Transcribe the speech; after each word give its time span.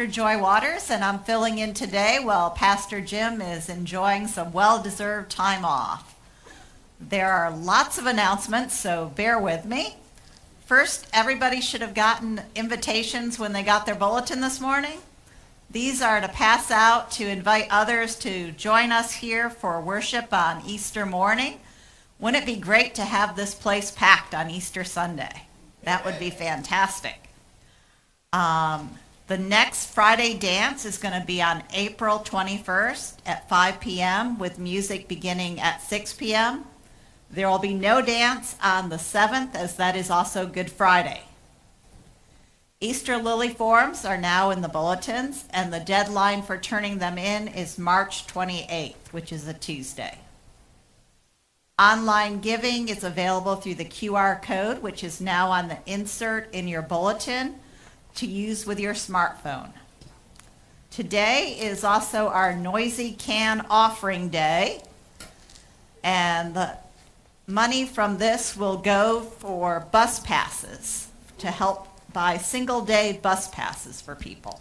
Pastor 0.00 0.12
Joy 0.12 0.40
Waters, 0.40 0.90
and 0.90 1.04
I'm 1.04 1.18
filling 1.18 1.58
in 1.58 1.74
today 1.74 2.20
while 2.22 2.48
Pastor 2.48 3.02
Jim 3.02 3.42
is 3.42 3.68
enjoying 3.68 4.28
some 4.28 4.50
well 4.50 4.82
deserved 4.82 5.30
time 5.30 5.62
off. 5.62 6.18
There 6.98 7.30
are 7.30 7.54
lots 7.54 7.98
of 7.98 8.06
announcements, 8.06 8.74
so 8.74 9.12
bear 9.14 9.38
with 9.38 9.66
me. 9.66 9.96
First, 10.64 11.06
everybody 11.12 11.60
should 11.60 11.82
have 11.82 11.92
gotten 11.92 12.40
invitations 12.56 13.38
when 13.38 13.52
they 13.52 13.62
got 13.62 13.84
their 13.84 13.94
bulletin 13.94 14.40
this 14.40 14.58
morning. 14.58 15.00
These 15.70 16.00
are 16.00 16.22
to 16.22 16.28
pass 16.28 16.70
out 16.70 17.10
to 17.12 17.28
invite 17.28 17.66
others 17.68 18.16
to 18.20 18.52
join 18.52 18.92
us 18.92 19.12
here 19.12 19.50
for 19.50 19.82
worship 19.82 20.32
on 20.32 20.62
Easter 20.66 21.04
morning. 21.04 21.60
Wouldn't 22.18 22.42
it 22.42 22.46
be 22.46 22.58
great 22.58 22.94
to 22.94 23.04
have 23.04 23.36
this 23.36 23.54
place 23.54 23.90
packed 23.90 24.34
on 24.34 24.48
Easter 24.50 24.82
Sunday? 24.82 25.42
That 25.82 26.06
would 26.06 26.18
be 26.18 26.30
fantastic. 26.30 27.28
Um, 28.32 28.96
the 29.30 29.38
next 29.38 29.86
Friday 29.86 30.36
dance 30.36 30.84
is 30.84 30.98
going 30.98 31.18
to 31.18 31.24
be 31.24 31.40
on 31.40 31.62
April 31.72 32.18
21st 32.18 33.14
at 33.24 33.48
5 33.48 33.78
p.m. 33.78 34.36
with 34.40 34.58
music 34.58 35.06
beginning 35.06 35.60
at 35.60 35.80
6 35.80 36.14
p.m. 36.14 36.64
There 37.30 37.48
will 37.48 37.60
be 37.60 37.72
no 37.72 38.02
dance 38.02 38.56
on 38.60 38.88
the 38.88 38.96
7th 38.96 39.54
as 39.54 39.76
that 39.76 39.94
is 39.94 40.10
also 40.10 40.48
Good 40.48 40.68
Friday. 40.68 41.22
Easter 42.80 43.18
lily 43.18 43.50
forms 43.50 44.04
are 44.04 44.18
now 44.18 44.50
in 44.50 44.62
the 44.62 44.68
bulletins 44.68 45.44
and 45.50 45.72
the 45.72 45.78
deadline 45.78 46.42
for 46.42 46.58
turning 46.58 46.98
them 46.98 47.16
in 47.16 47.46
is 47.46 47.78
March 47.78 48.26
28th, 48.26 49.12
which 49.12 49.30
is 49.30 49.46
a 49.46 49.54
Tuesday. 49.54 50.18
Online 51.78 52.40
giving 52.40 52.88
is 52.88 53.04
available 53.04 53.54
through 53.54 53.76
the 53.76 53.84
QR 53.84 54.42
code, 54.42 54.82
which 54.82 55.04
is 55.04 55.20
now 55.20 55.52
on 55.52 55.68
the 55.68 55.78
insert 55.86 56.52
in 56.52 56.66
your 56.66 56.82
bulletin 56.82 57.54
to 58.16 58.26
use 58.26 58.66
with 58.66 58.80
your 58.80 58.94
smartphone. 58.94 59.70
Today 60.90 61.56
is 61.60 61.84
also 61.84 62.28
our 62.28 62.54
Noisy 62.54 63.12
Can 63.12 63.64
Offering 63.70 64.28
Day, 64.28 64.82
and 66.02 66.54
the 66.54 66.76
money 67.46 67.84
from 67.84 68.18
this 68.18 68.56
will 68.56 68.76
go 68.76 69.20
for 69.20 69.86
bus 69.92 70.20
passes 70.20 71.08
to 71.38 71.48
help 71.48 71.88
buy 72.12 72.36
single 72.36 72.84
day 72.84 73.18
bus 73.22 73.48
passes 73.48 74.00
for 74.00 74.14
people. 74.14 74.60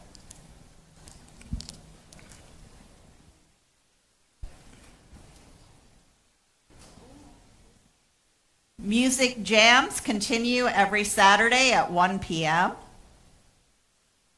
Music 8.82 9.44
jams 9.44 10.00
continue 10.00 10.66
every 10.66 11.04
Saturday 11.04 11.74
at 11.74 11.92
1 11.92 12.20
p.m. 12.20 12.72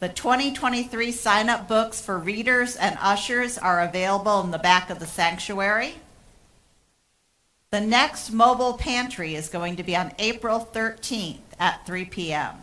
The 0.02 0.10
2023 0.10 1.12
sign-up 1.12 1.68
books 1.68 2.02
for 2.02 2.18
readers 2.18 2.76
and 2.76 2.98
ushers 3.00 3.60
are 3.60 3.82
available 3.82 4.42
in 4.42 4.50
the 4.50 4.58
back 4.58 4.90
of 4.90 4.98
the 4.98 5.06
sanctuary. 5.06 5.94
The 7.70 7.82
next 7.82 8.32
mobile 8.32 8.74
pantry 8.74 9.36
is 9.36 9.48
going 9.48 9.76
to 9.76 9.84
be 9.84 9.96
on 9.96 10.12
April 10.18 10.68
13th 10.74 11.42
at 11.60 11.86
3 11.86 12.06
p.m. 12.06 12.56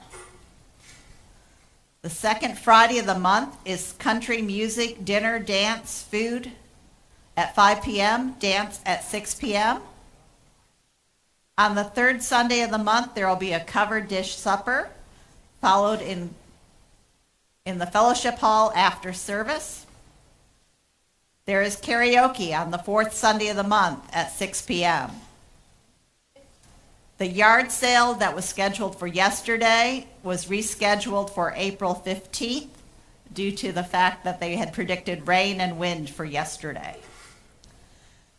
The 2.02 2.10
second 2.10 2.58
Friday 2.58 2.98
of 2.98 3.06
the 3.06 3.16
month 3.16 3.56
is 3.64 3.92
country 3.92 4.42
music, 4.42 5.04
dinner, 5.04 5.38
dance, 5.38 6.02
food 6.02 6.50
at 7.36 7.54
5 7.54 7.84
p.m., 7.84 8.32
dance 8.40 8.80
at 8.84 9.04
6 9.04 9.36
p.m. 9.36 9.80
On 11.56 11.76
the 11.76 11.84
third 11.84 12.20
Sunday 12.20 12.62
of 12.62 12.72
the 12.72 12.78
month, 12.78 13.14
there 13.14 13.28
will 13.28 13.36
be 13.36 13.52
a 13.52 13.62
covered 13.62 14.08
dish 14.08 14.34
supper, 14.34 14.90
followed 15.60 16.00
in, 16.00 16.34
in 17.68 17.76
the 17.76 17.86
fellowship 17.86 18.38
hall 18.38 18.72
after 18.74 19.12
service. 19.12 19.84
There 21.44 21.60
is 21.60 21.76
karaoke 21.76 22.58
on 22.58 22.70
the 22.70 22.78
fourth 22.78 23.12
Sunday 23.12 23.48
of 23.48 23.56
the 23.56 23.62
month 23.62 24.08
at 24.10 24.32
6 24.32 24.62
p.m. 24.62 25.10
The 27.18 27.26
yard 27.26 27.70
sale 27.70 28.14
that 28.14 28.34
was 28.34 28.46
scheduled 28.46 28.98
for 28.98 29.06
yesterday 29.06 30.06
was 30.22 30.46
rescheduled 30.46 31.28
for 31.28 31.52
April 31.56 32.02
15th 32.06 32.68
due 33.34 33.52
to 33.52 33.70
the 33.70 33.84
fact 33.84 34.24
that 34.24 34.40
they 34.40 34.56
had 34.56 34.72
predicted 34.72 35.28
rain 35.28 35.60
and 35.60 35.78
wind 35.78 36.08
for 36.08 36.24
yesterday. 36.24 36.96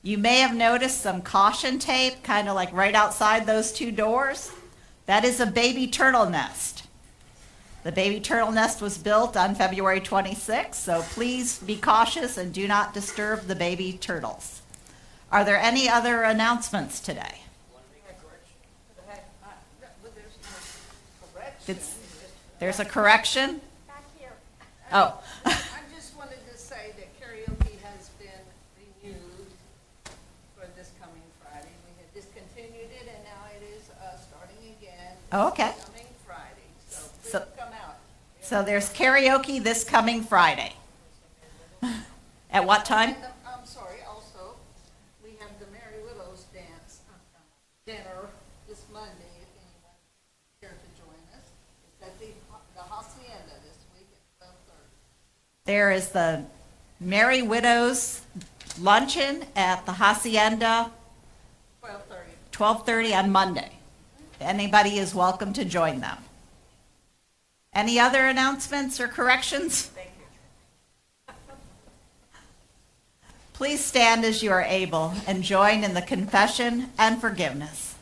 You 0.02 0.18
may 0.18 0.40
have 0.40 0.56
noticed 0.56 1.02
some 1.02 1.22
caution 1.22 1.78
tape 1.78 2.24
kind 2.24 2.50
of 2.50 2.56
like 2.56 2.74
right 2.74 2.96
outside 2.96 3.46
those 3.46 3.72
two 3.72 3.92
doors. 3.92 4.52
That 5.06 5.24
is 5.24 5.40
a 5.40 5.46
baby 5.46 5.86
turtle 5.86 6.28
nest. 6.28 6.88
The 7.84 7.92
baby 7.92 8.20
turtle 8.20 8.52
nest 8.52 8.82
was 8.82 8.98
built 8.98 9.38
on 9.38 9.56
February 9.56 10.02
26th, 10.02 10.76
so 10.76 11.02
please 11.02 11.60
be 11.60 11.78
cautious 11.78 12.38
and 12.38 12.54
do 12.54 12.68
not 12.68 12.94
disturb 12.94 13.44
the 13.48 13.56
baby 13.56 13.94
turtles. 13.94 14.62
Are 15.32 15.46
there 15.46 15.58
any 15.58 15.88
other 15.88 16.24
announcements 16.24 17.00
today? 17.00 17.42
It's, 21.68 22.00
there's 22.58 22.80
a 22.80 22.86
correction? 22.86 23.62
Back 23.88 24.04
here. 24.18 24.32
Oh, 24.92 25.22
I 25.46 25.56
just 25.96 26.18
wanted 26.18 26.40
to 26.52 26.58
say 26.58 26.94
that 26.98 27.08
karaoke 27.22 27.78
has 27.84 28.10
been 28.18 28.42
renewed 29.04 29.46
for 30.58 30.66
this 30.76 30.90
coming 31.00 31.22
Friday. 31.44 31.70
We 31.86 31.94
had 32.02 32.12
discontinued 32.16 32.90
it 32.90 33.08
and 33.14 33.24
now 33.24 33.46
it 33.56 33.62
is 33.78 33.88
uh, 34.02 34.18
starting 34.18 34.74
again. 34.82 35.14
Oh, 35.32 35.50
okay. 35.50 35.74
this 35.76 35.86
Coming 35.86 36.08
Friday, 36.26 36.70
so 36.90 36.98
So- 37.22 37.40
please 37.42 37.60
come 37.60 37.74
out. 37.86 37.98
So 38.50 38.64
there's 38.64 38.92
karaoke 38.92 39.64
this 39.64 39.84
coming 39.84 40.24
Friday. 40.24 40.74
At 42.52 42.66
what 42.66 42.84
time? 42.84 43.10
And 43.10 43.18
I'm 43.46 43.64
sorry, 43.64 43.98
also, 44.10 44.56
we 45.24 45.30
have 45.40 45.52
the 45.60 45.68
Merry 45.72 46.02
Widows 46.04 46.46
dance 46.52 47.02
uh, 47.12 47.40
dinner 47.86 48.28
this 48.68 48.86
Monday, 48.92 49.12
if 49.40 49.50
anyone 49.56 49.94
care 50.60 50.72
to 50.72 51.00
join 51.00 51.20
us. 51.38 51.46
It's 51.94 52.02
at 52.02 52.20
the 52.20 52.26
the 52.76 52.82
Hacienda 52.82 53.54
this 53.64 53.78
week 53.96 54.08
at 54.12 54.40
twelve 54.40 54.56
thirty. 54.66 54.90
There 55.66 55.92
is 55.92 56.10
the 56.10 56.44
Merry 57.00 57.44
Widows 57.44 58.22
luncheon 58.82 59.46
at 59.56 59.86
the 59.86 59.94
Hacienda, 59.94 60.90
Twelve 61.82 62.04
thirty. 62.06 62.32
12:30 62.52 63.16
on 63.16 63.32
Monday. 63.32 63.74
Anybody 64.42 64.98
is 64.98 65.14
welcome 65.14 65.54
to 65.54 65.64
join 65.64 66.00
them. 66.00 66.18
Any 67.74 68.00
other 68.00 68.26
announcements 68.26 69.00
or 69.00 69.08
corrections? 69.08 69.84
Thank 69.84 70.12
you. 71.28 71.34
Please 73.54 73.84
stand 73.84 74.26
as 74.26 74.42
you 74.42 74.52
are 74.52 74.64
able 74.64 75.14
and 75.28 75.44
join 75.44 75.84
in 75.84 75.94
the 75.94 76.02
confession 76.02 76.92
and 76.98 77.22
forgiveness. 77.22 77.96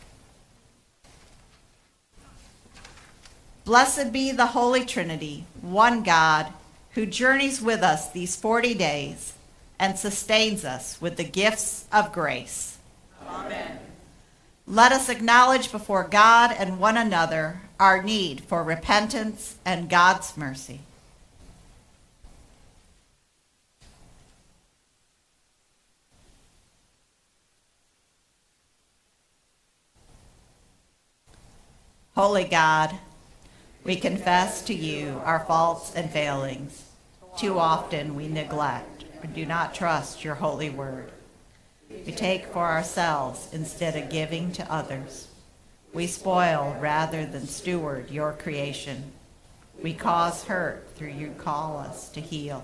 Blessed 3.65 4.13
be 4.13 4.31
the 4.31 4.45
Holy 4.45 4.85
Trinity, 4.85 5.45
one 5.61 6.01
God, 6.01 6.53
who 6.91 7.05
journeys 7.05 7.61
with 7.61 7.81
us 7.83 8.09
these 8.11 8.35
40 8.35 8.73
days 8.75 9.33
and 9.77 9.99
sustains 9.99 10.63
us 10.63 11.01
with 11.01 11.17
the 11.17 11.25
gifts 11.25 11.85
of 11.91 12.13
grace. 12.13 12.77
Amen. 13.27 13.79
Let 14.65 14.93
us 14.93 15.09
acknowledge 15.09 15.71
before 15.71 16.05
God 16.05 16.55
and 16.57 16.79
one 16.79 16.97
another 16.97 17.61
our 17.79 18.01
need 18.01 18.41
for 18.41 18.63
repentance 18.63 19.57
and 19.65 19.89
God's 19.89 20.35
mercy. 20.35 20.81
Holy 32.15 32.45
God, 32.45 32.97
we 33.83 33.95
confess 33.95 34.63
to 34.63 34.73
you 34.73 35.21
our 35.23 35.41
faults 35.41 35.93
and 35.95 36.09
failings. 36.09 36.83
Too 37.37 37.59
often 37.59 38.15
we 38.15 38.27
neglect 38.27 39.05
or 39.21 39.27
do 39.27 39.45
not 39.45 39.75
trust 39.75 40.23
your 40.23 40.33
holy 40.33 40.71
word. 40.71 41.11
We 41.89 42.11
take 42.11 42.47
for 42.47 42.65
ourselves 42.65 43.49
instead 43.53 43.95
of 43.95 44.09
giving 44.09 44.51
to 44.53 44.73
others. 44.73 45.26
We 45.97 46.05
spoil 46.05 46.77
rather 46.79 47.25
than 47.25 47.47
steward 47.47 48.11
your 48.11 48.33
creation. 48.33 49.13
We 49.81 49.95
cause 49.95 50.43
hurt 50.43 50.87
through 50.93 51.13
you 51.13 51.33
call 51.39 51.79
us 51.79 52.09
to 52.09 52.21
heal. 52.21 52.63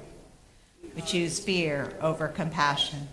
We 0.95 1.01
choose 1.01 1.39
fear 1.39 1.94
over 2.00 2.27
compassion. 2.27 3.07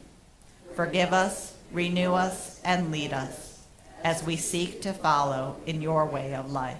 Forgive 0.74 1.14
us, 1.14 1.56
renew 1.72 2.12
us, 2.12 2.60
and 2.66 2.92
lead 2.92 3.14
us 3.14 3.60
as 4.04 4.22
we 4.22 4.36
seek 4.36 4.82
to 4.82 4.92
follow 4.92 5.56
in 5.64 5.80
your 5.80 6.04
way 6.04 6.34
of 6.34 6.52
life. 6.52 6.76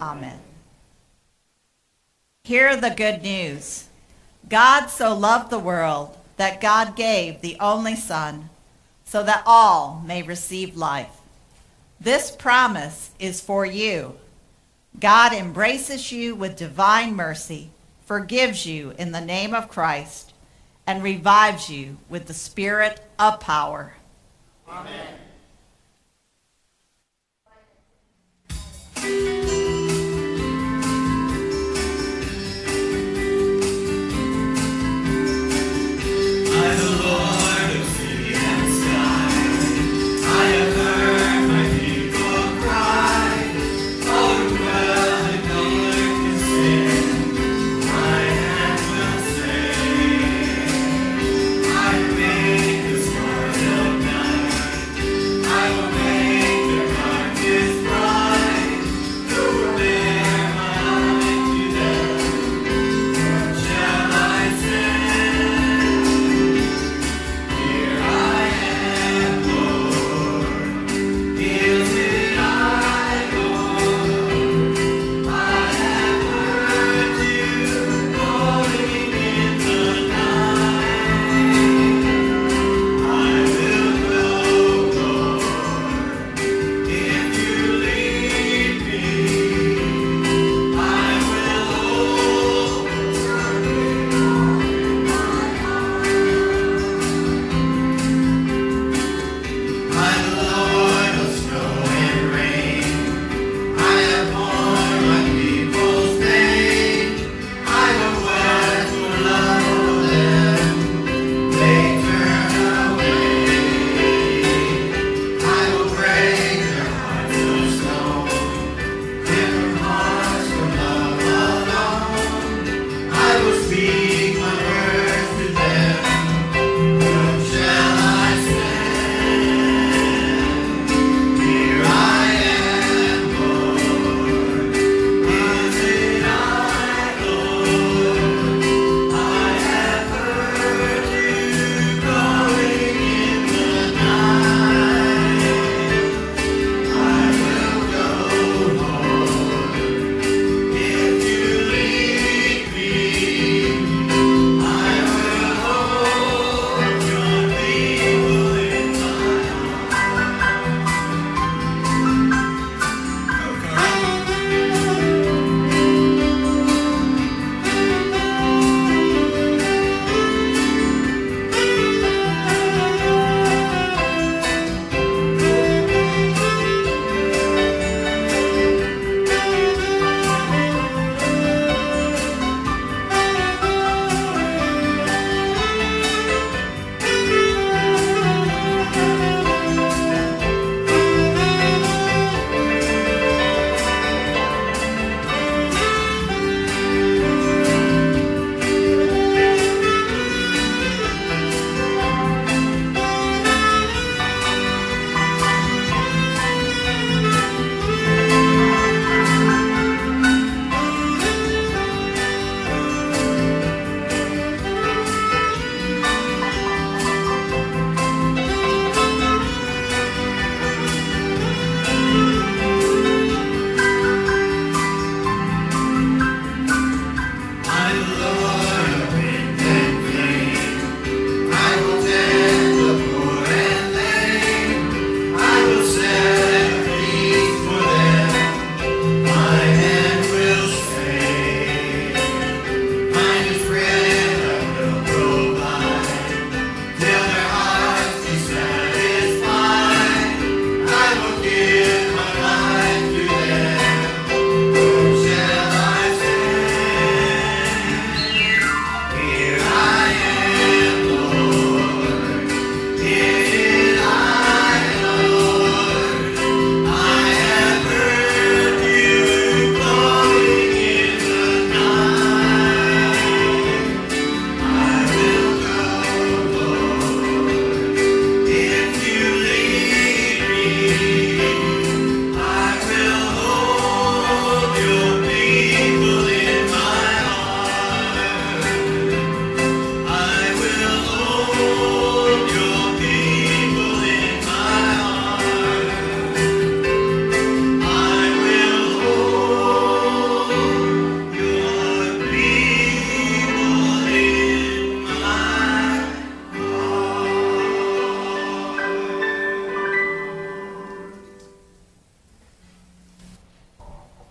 Amen. 0.00 0.40
Hear 2.42 2.74
the 2.74 2.90
good 2.90 3.22
news. 3.22 3.86
God 4.48 4.88
so 4.88 5.16
loved 5.16 5.50
the 5.50 5.60
world 5.60 6.18
that 6.36 6.60
God 6.60 6.96
gave 6.96 7.42
the 7.42 7.58
only 7.60 7.94
Son 7.94 8.50
so 9.04 9.22
that 9.22 9.44
all 9.46 10.02
may 10.04 10.24
receive 10.24 10.76
life. 10.76 11.20
This 12.00 12.30
promise 12.30 13.10
is 13.18 13.40
for 13.40 13.64
you. 13.64 14.16
God 14.98 15.32
embraces 15.32 16.12
you 16.12 16.34
with 16.34 16.56
divine 16.56 17.14
mercy, 17.14 17.70
forgives 18.04 18.66
you 18.66 18.92
in 18.98 19.12
the 19.12 19.20
name 19.20 19.54
of 19.54 19.68
Christ, 19.68 20.32
and 20.86 21.02
revives 21.02 21.68
you 21.68 21.98
with 22.08 22.26
the 22.26 22.34
spirit 22.34 23.00
of 23.18 23.40
power. 23.40 23.94
Amen. 24.68 25.14
I 36.58 36.95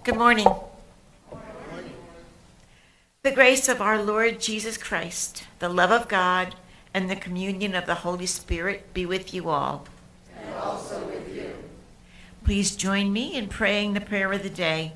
Good 0.05 0.17
morning. 0.17 0.45
The 3.23 3.31
grace 3.31 3.67
of 3.67 3.81
our 3.81 3.99
Lord 3.99 4.39
Jesus 4.39 4.77
Christ, 4.77 5.45
the 5.57 5.67
love 5.67 5.89
of 5.89 6.07
God, 6.07 6.53
and 6.93 7.09
the 7.09 7.15
communion 7.15 7.73
of 7.73 7.87
the 7.87 7.95
Holy 7.95 8.27
Spirit 8.27 8.93
be 8.93 9.07
with 9.07 9.33
you 9.33 9.49
all. 9.49 9.87
And 10.39 10.53
also 10.53 11.03
with 11.07 11.35
you. 11.35 11.55
Please 12.43 12.75
join 12.75 13.11
me 13.11 13.33
in 13.33 13.47
praying 13.47 13.95
the 13.95 13.99
prayer 13.99 14.31
of 14.31 14.43
the 14.43 14.49
day. 14.51 14.93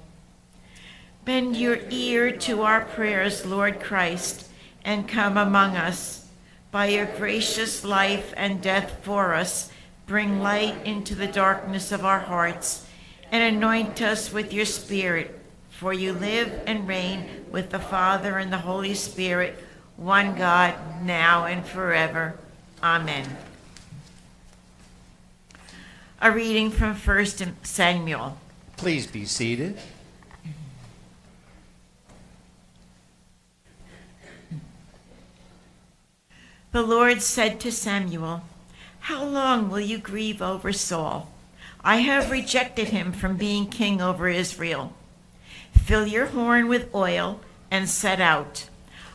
Bend 1.26 1.58
your 1.58 1.80
ear 1.90 2.32
to 2.32 2.62
our 2.62 2.82
prayers, 2.82 3.48
Lord 3.48 3.80
Christ, 3.80 4.48
and 4.86 5.08
come 5.08 5.38
among 5.40 5.76
us. 5.76 6.28
By 6.70 6.86
your 6.86 7.08
gracious 7.08 7.84
life 7.84 8.32
and 8.38 8.62
death 8.62 9.00
for 9.02 9.34
us, 9.34 9.72
bring 10.06 10.44
light 10.44 10.86
into 10.86 11.16
the 11.16 11.26
darkness 11.26 11.92
of 11.92 12.06
our 12.06 12.20
hearts 12.20 12.86
and 13.32 13.56
anoint 13.56 14.02
us 14.02 14.32
with 14.32 14.54
your 14.54 14.66
Spirit. 14.66 15.40
For 15.70 15.94
you 15.94 16.14
live 16.14 16.64
and 16.68 16.88
reign 16.88 17.46
with 17.52 17.70
the 17.70 17.80
Father 17.80 18.38
and 18.38 18.52
the 18.52 18.58
Holy 18.58 18.94
Spirit, 18.94 19.58
one 19.96 20.36
God, 20.36 20.76
now 21.04 21.46
and 21.46 21.66
forever. 21.66 22.38
Amen. 22.84 23.38
A 26.22 26.32
reading 26.32 26.70
from 26.70 26.96
1 26.96 27.26
Samuel. 27.64 28.38
Please 28.76 29.08
be 29.08 29.26
seated. 29.26 29.78
The 36.72 36.84
Lord 36.84 37.22
said 37.22 37.60
to 37.62 37.72
Samuel, 37.72 38.42
How 39.00 39.24
long 39.24 39.70
will 39.70 39.80
you 39.80 39.98
grieve 39.98 40.42
over 40.42 40.72
Saul? 40.72 41.32
I 41.84 41.98
have 41.98 42.32
rejected 42.32 42.90
him 42.90 43.12
from 43.12 43.38
being 43.38 43.68
king 43.68 44.02
over 44.02 44.28
Israel. 44.28 44.94
Fill 45.72 46.06
your 46.06 46.28
horn 46.28 46.68
with 46.68 46.94
oil 46.94 47.40
and 47.72 47.88
set 47.88 48.20
out. 48.20 48.70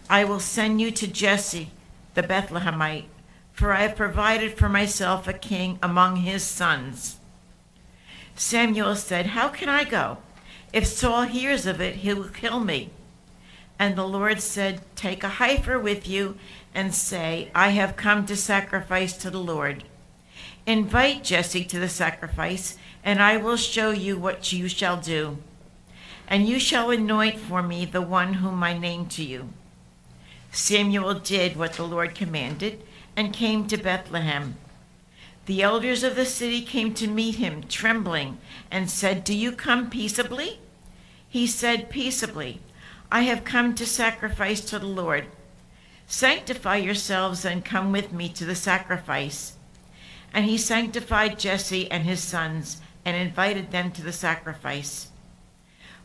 I 0.08 0.24
will 0.24 0.40
send 0.40 0.80
you 0.80 0.90
to 0.92 1.06
Jesse 1.06 1.70
the 2.14 2.22
Bethlehemite, 2.22 3.06
for 3.52 3.72
I 3.72 3.82
have 3.82 3.96
provided 3.96 4.54
for 4.54 4.68
myself 4.68 5.28
a 5.28 5.32
king 5.32 5.78
among 5.82 6.16
his 6.16 6.42
sons. 6.42 7.16
Samuel 8.36 8.96
said, 8.96 9.26
How 9.26 9.48
can 9.48 9.68
I 9.68 9.84
go? 9.84 10.18
If 10.72 10.86
Saul 10.86 11.22
hears 11.22 11.66
of 11.66 11.80
it, 11.80 11.96
he 11.96 12.12
will 12.14 12.28
kill 12.28 12.60
me. 12.60 12.90
And 13.78 13.96
the 13.96 14.06
Lord 14.06 14.40
said, 14.40 14.80
Take 14.96 15.22
a 15.22 15.28
heifer 15.28 15.78
with 15.78 16.08
you 16.08 16.36
and 16.74 16.94
say, 16.94 17.50
I 17.54 17.70
have 17.70 17.96
come 17.96 18.26
to 18.26 18.36
sacrifice 18.36 19.16
to 19.18 19.30
the 19.30 19.38
Lord. 19.38 19.84
Invite 20.66 21.24
Jesse 21.24 21.64
to 21.64 21.78
the 21.78 21.90
sacrifice, 21.90 22.78
and 23.04 23.22
I 23.22 23.36
will 23.36 23.56
show 23.56 23.90
you 23.90 24.18
what 24.18 24.52
you 24.52 24.66
shall 24.66 24.96
do. 24.96 25.38
And 26.26 26.48
you 26.48 26.58
shall 26.58 26.90
anoint 26.90 27.38
for 27.38 27.62
me 27.62 27.84
the 27.84 28.00
one 28.00 28.34
whom 28.34 28.62
I 28.62 28.76
name 28.76 29.06
to 29.08 29.22
you. 29.22 29.50
Samuel 30.50 31.14
did 31.14 31.56
what 31.56 31.74
the 31.74 31.82
Lord 31.82 32.14
commanded 32.14 32.82
and 33.14 33.32
came 33.32 33.66
to 33.66 33.76
Bethlehem. 33.76 34.56
The 35.44 35.62
elders 35.62 36.02
of 36.02 36.16
the 36.16 36.24
city 36.24 36.62
came 36.62 36.94
to 36.94 37.08
meet 37.08 37.34
him, 37.34 37.64
trembling, 37.68 38.38
and 38.70 38.88
said, 38.88 39.24
Do 39.24 39.34
you 39.34 39.52
come 39.52 39.90
peaceably? 39.90 40.60
He 41.28 41.46
said, 41.46 41.90
Peaceably. 41.90 42.60
I 43.12 43.22
have 43.22 43.44
come 43.44 43.74
to 43.74 43.84
sacrifice 43.84 44.62
to 44.62 44.78
the 44.78 44.86
Lord. 44.86 45.26
Sanctify 46.06 46.76
yourselves 46.76 47.44
and 47.44 47.64
come 47.64 47.92
with 47.92 48.12
me 48.12 48.30
to 48.30 48.46
the 48.46 48.54
sacrifice. 48.54 49.54
And 50.34 50.44
he 50.44 50.58
sanctified 50.58 51.38
Jesse 51.38 51.88
and 51.90 52.02
his 52.02 52.20
sons 52.20 52.82
and 53.04 53.16
invited 53.16 53.70
them 53.70 53.92
to 53.92 54.02
the 54.02 54.12
sacrifice. 54.12 55.08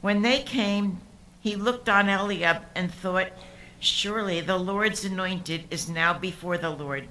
When 0.01 0.21
they 0.21 0.43
came, 0.43 1.00
he 1.41 1.55
looked 1.55 1.89
on 1.89 2.07
Eliab 2.07 2.63
and 2.75 2.93
thought, 2.93 3.31
Surely 3.79 4.39
the 4.39 4.57
Lord's 4.57 5.03
anointed 5.03 5.63
is 5.71 5.89
now 5.89 6.13
before 6.13 6.57
the 6.57 6.69
Lord. 6.69 7.07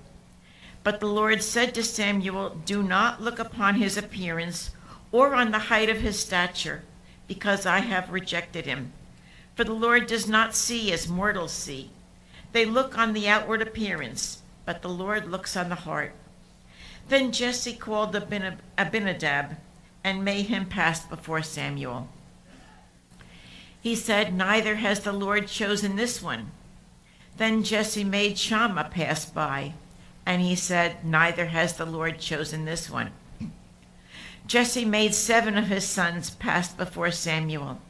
But 0.85 1.01
the 1.01 1.07
Lord 1.07 1.43
said 1.43 1.75
to 1.75 1.83
Samuel, 1.83 2.51
Do 2.65 2.83
not 2.83 3.21
look 3.21 3.39
upon 3.39 3.75
his 3.75 3.97
appearance 3.97 4.71
or 5.11 5.35
on 5.35 5.51
the 5.51 5.59
height 5.59 5.89
of 5.89 5.99
his 5.99 6.19
stature, 6.21 6.83
because 7.27 7.67
I 7.67 7.81
have 7.81 8.11
rejected 8.11 8.65
him. 8.65 8.93
For 9.57 9.65
the 9.65 9.73
Lord 9.73 10.07
does 10.07 10.29
not 10.29 10.55
see 10.55 10.93
as 10.93 11.09
mortals 11.09 11.53
see. 11.53 11.91
They 12.53 12.65
look 12.65 12.97
on 12.97 13.13
the 13.13 13.29
outward 13.29 13.61
appearance, 13.61 14.43
but 14.65 14.83
the 14.83 14.89
Lord 14.89 15.27
looks 15.27 15.57
on 15.57 15.69
the 15.69 15.75
heart. 15.75 16.15
Then 17.09 17.33
Jesse 17.33 17.73
called 17.73 18.15
Abinadab 18.15 19.57
and 20.05 20.25
made 20.25 20.47
him 20.47 20.67
pass 20.67 21.05
before 21.05 21.43
Samuel. 21.43 22.09
He 23.81 23.95
said, 23.95 24.35
Neither 24.35 24.77
has 24.77 25.01
the 25.01 25.13
Lord 25.13 25.49
chosen 25.49 25.97
this 25.97 26.23
one. 26.23 26.51
Then 27.39 27.63
Jesse 27.63 28.05
made 28.05 28.39
Shammah 28.39 28.91
pass 28.91 29.25
by, 29.25 29.75
and 30.27 30.43
he 30.43 30.55
said, 30.55 31.05
Neither 31.05 31.47
has 31.47 31.75
the 31.75 31.87
Lord 31.87 32.19
chosen 32.19 32.65
this 32.65 32.91
one. 32.91 33.13
Jesse 34.47 34.85
made 34.85 35.15
seven 35.15 35.57
of 35.57 35.69
his 35.69 35.87
sons 35.87 36.31
pass 36.31 36.73
before 36.73 37.11
Samuel, 37.11 37.81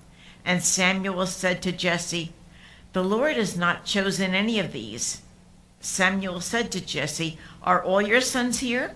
and 0.44 0.62
Samuel 0.62 1.26
said 1.26 1.62
to 1.62 1.72
Jesse, 1.72 2.32
The 2.92 3.04
Lord 3.04 3.36
has 3.36 3.56
not 3.56 3.84
chosen 3.84 4.34
any 4.34 4.58
of 4.58 4.72
these. 4.72 5.22
Samuel 5.80 6.40
said 6.40 6.70
to 6.72 6.80
Jesse, 6.80 7.38
Are 7.62 7.82
all 7.82 8.02
your 8.02 8.20
sons 8.20 8.58
here? 8.58 8.94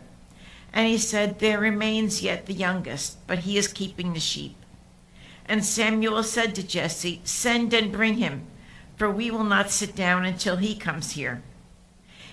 And 0.73 0.87
he 0.87 0.99
said, 0.99 1.39
There 1.39 1.59
remains 1.59 2.23
yet 2.23 2.47
the 2.47 2.55
youngest, 2.55 3.27
but 3.27 3.41
he 3.41 3.59
is 3.59 3.69
keeping 3.69 4.13
the 4.13 4.21
sheep. 4.21 4.57
And 5.47 5.65
Samuel 5.65 6.23
said 6.23 6.55
to 6.55 6.63
Jesse, 6.63 7.21
Send 7.25 7.75
and 7.75 7.93
bring 7.93 8.15
him, 8.15 8.47
for 8.97 9.11
we 9.11 9.31
will 9.31 9.45
not 9.45 9.71
sit 9.71 9.95
down 9.95 10.25
until 10.25 10.57
he 10.57 10.75
comes 10.75 11.13
here. 11.13 11.43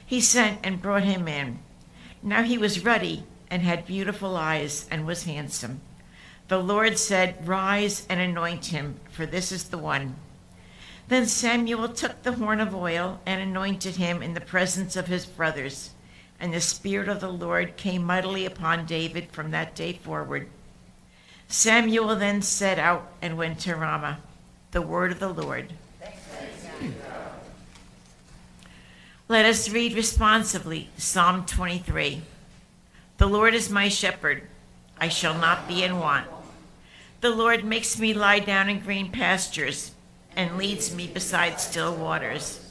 He 0.05 0.22
sent 0.22 0.60
and 0.63 0.81
brought 0.81 1.03
him 1.03 1.27
in. 1.27 1.60
Now 2.24 2.43
he 2.43 2.58
was 2.58 2.86
ruddy 2.86 3.25
and 3.50 3.62
had 3.62 3.86
beautiful 3.86 4.36
eyes 4.36 4.88
and 4.89 5.05
was 5.05 5.24
handsome. 5.24 5.81
The 6.48 6.60
Lord 6.60 6.98
said, 6.98 7.48
Rise 7.48 8.08
and 8.10 8.19
anoint 8.19 8.67
him, 8.67 9.00
for 9.12 9.25
this 9.25 9.51
is 9.51 9.65
the 9.65 9.77
one. 9.77 10.15
Then 11.08 11.25
Samuel 11.25 11.89
took 11.89 12.24
the 12.24 12.34
horn 12.34 12.60
of 12.60 12.74
oil 12.74 13.19
and 13.25 13.41
anointed 13.41 13.96
him 13.96 14.22
in 14.22 14.34
the 14.34 14.41
presence 14.41 14.96
of 14.96 15.08
his 15.08 15.25
brothers. 15.25 15.91
And 16.39 16.53
the 16.53 16.62
Spirit 16.62 17.10
of 17.10 17.19
the 17.19 17.31
Lord 17.31 17.75
came 17.75 18.03
mightily 18.03 18.46
upon 18.46 18.86
David 18.86 19.29
from 19.31 19.51
that 19.51 19.75
day 19.75 19.93
forward. 19.93 20.48
Samuel 21.50 22.15
then 22.15 22.41
set 22.41 22.79
out 22.79 23.12
and 23.22 23.38
went 23.38 23.60
to 23.62 23.75
Ramah. 23.75 24.19
The 24.72 24.81
word 24.81 25.12
of 25.12 25.19
the 25.19 25.34
Lord. 25.34 25.74
Let 29.27 29.46
us 29.46 29.69
read 29.69 29.93
responsively 29.93 30.89
Psalm 30.98 31.46
23. 31.46 32.22
The 33.17 33.27
Lord 33.27 33.53
is 33.53 33.69
my 33.69 33.89
shepherd, 33.89 34.43
I 34.98 35.10
shall 35.10 35.38
not 35.38 35.67
be 35.67 35.84
in 35.84 36.00
want. 36.00 36.27
The 37.22 37.29
Lord 37.29 37.65
makes 37.65 38.00
me 38.00 38.13
lie 38.13 38.39
down 38.39 38.69
in 38.69 38.79
green 38.79 39.12
pastures 39.12 39.91
and 40.36 40.58
leads 40.58 40.96
me 40.96 41.08
beside 41.08 41.60
still 41.60 41.93
waters. 41.93 42.65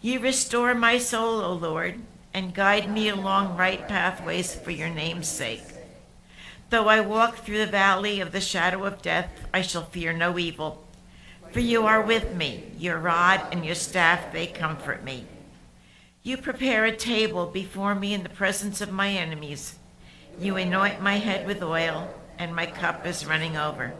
You 0.00 0.20
restore 0.20 0.74
my 0.74 0.98
soul, 0.98 1.40
O 1.40 1.52
Lord 1.52 2.00
and 2.34 2.54
guide 2.54 2.90
me 2.90 3.08
along 3.08 3.56
right 3.56 3.86
pathways 3.88 4.54
for 4.54 4.70
your 4.70 4.88
name's 4.88 5.28
sake. 5.28 5.64
Though 6.70 6.88
I 6.88 7.00
walk 7.00 7.38
through 7.38 7.58
the 7.58 7.66
valley 7.66 8.20
of 8.20 8.32
the 8.32 8.40
shadow 8.40 8.84
of 8.84 9.02
death, 9.02 9.30
I 9.52 9.60
shall 9.60 9.84
fear 9.84 10.12
no 10.12 10.38
evil. 10.38 10.86
For 11.50 11.60
you 11.60 11.86
are 11.86 12.00
with 12.00 12.34
me, 12.34 12.72
your 12.78 12.98
rod 12.98 13.42
and 13.52 13.64
your 13.64 13.74
staff, 13.74 14.32
they 14.32 14.46
comfort 14.46 15.04
me. 15.04 15.26
You 16.22 16.38
prepare 16.38 16.86
a 16.86 16.96
table 16.96 17.46
before 17.46 17.94
me 17.94 18.14
in 18.14 18.22
the 18.22 18.30
presence 18.30 18.80
of 18.80 18.90
my 18.90 19.10
enemies. 19.10 19.74
You 20.38 20.56
anoint 20.56 21.02
my 21.02 21.16
head 21.16 21.46
with 21.46 21.62
oil, 21.62 22.08
and 22.38 22.56
my 22.56 22.64
cup 22.64 23.06
is 23.06 23.26
running 23.26 23.56
over. 23.56 23.92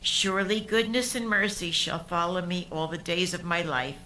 Surely 0.00 0.60
goodness 0.60 1.14
and 1.14 1.28
mercy 1.28 1.70
shall 1.70 2.04
follow 2.04 2.40
me 2.40 2.66
all 2.72 2.86
the 2.86 2.96
days 2.96 3.34
of 3.34 3.44
my 3.44 3.60
life, 3.60 3.98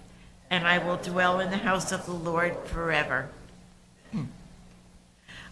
and 0.51 0.67
I 0.67 0.79
will 0.79 0.97
dwell 0.97 1.39
in 1.39 1.51
the 1.51 1.59
house 1.59 1.93
of 1.93 2.07
the 2.07 2.13
Lord 2.13 2.57
forever. 2.65 3.29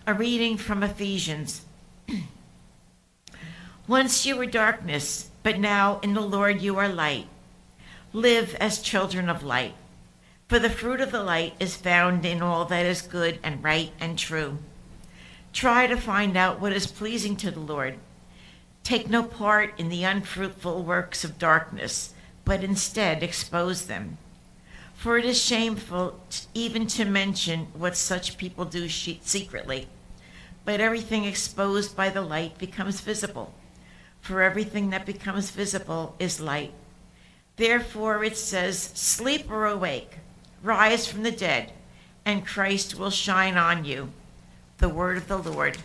A 0.04 0.14
reading 0.14 0.56
from 0.56 0.82
Ephesians. 0.82 1.64
Once 3.86 4.26
you 4.26 4.36
were 4.36 4.46
darkness, 4.46 5.30
but 5.44 5.60
now 5.60 6.00
in 6.00 6.14
the 6.14 6.20
Lord 6.20 6.60
you 6.60 6.76
are 6.76 6.88
light. 6.88 7.28
Live 8.12 8.56
as 8.56 8.82
children 8.82 9.28
of 9.28 9.44
light. 9.44 9.74
For 10.48 10.58
the 10.58 10.68
fruit 10.68 11.00
of 11.00 11.12
the 11.12 11.22
light 11.22 11.54
is 11.60 11.76
found 11.76 12.26
in 12.26 12.42
all 12.42 12.64
that 12.64 12.84
is 12.84 13.00
good 13.00 13.38
and 13.44 13.62
right 13.62 13.92
and 14.00 14.18
true. 14.18 14.58
Try 15.52 15.86
to 15.86 15.96
find 15.96 16.36
out 16.36 16.60
what 16.60 16.72
is 16.72 16.88
pleasing 16.88 17.36
to 17.36 17.52
the 17.52 17.60
Lord. 17.60 17.94
Take 18.82 19.08
no 19.08 19.22
part 19.22 19.78
in 19.78 19.88
the 19.88 20.02
unfruitful 20.02 20.82
works 20.82 21.22
of 21.22 21.38
darkness, 21.38 22.12
but 22.44 22.64
instead 22.64 23.22
expose 23.22 23.86
them. 23.86 24.18
For 24.94 25.16
it 25.16 25.24
is 25.24 25.40
shameful 25.40 26.18
even 26.54 26.88
to 26.88 27.04
mention 27.04 27.68
what 27.74 27.96
such 27.96 28.36
people 28.36 28.64
do 28.64 28.88
secretly. 28.88 29.88
But 30.64 30.80
everything 30.80 31.24
exposed 31.24 31.96
by 31.96 32.10
the 32.10 32.22
light 32.22 32.58
becomes 32.58 33.00
visible. 33.00 33.52
for 34.22 34.40
everything 34.40 34.90
that 34.90 35.04
becomes 35.04 35.50
visible 35.50 36.14
is 36.20 36.40
light. 36.40 36.72
Therefore 37.56 38.22
it 38.24 38.36
says, 38.36 38.78
Sleep 38.94 39.50
or 39.50 39.66
awake, 39.66 40.18
rise 40.62 41.08
from 41.08 41.24
the 41.24 41.32
dead, 41.32 41.72
and 42.24 42.46
Christ 42.46 42.94
will 42.94 43.10
shine 43.10 43.56
on 43.56 43.84
you. 43.84 44.10
The 44.78 44.88
word 44.88 45.16
of 45.16 45.26
the 45.26 45.38
Lord. 45.38 45.78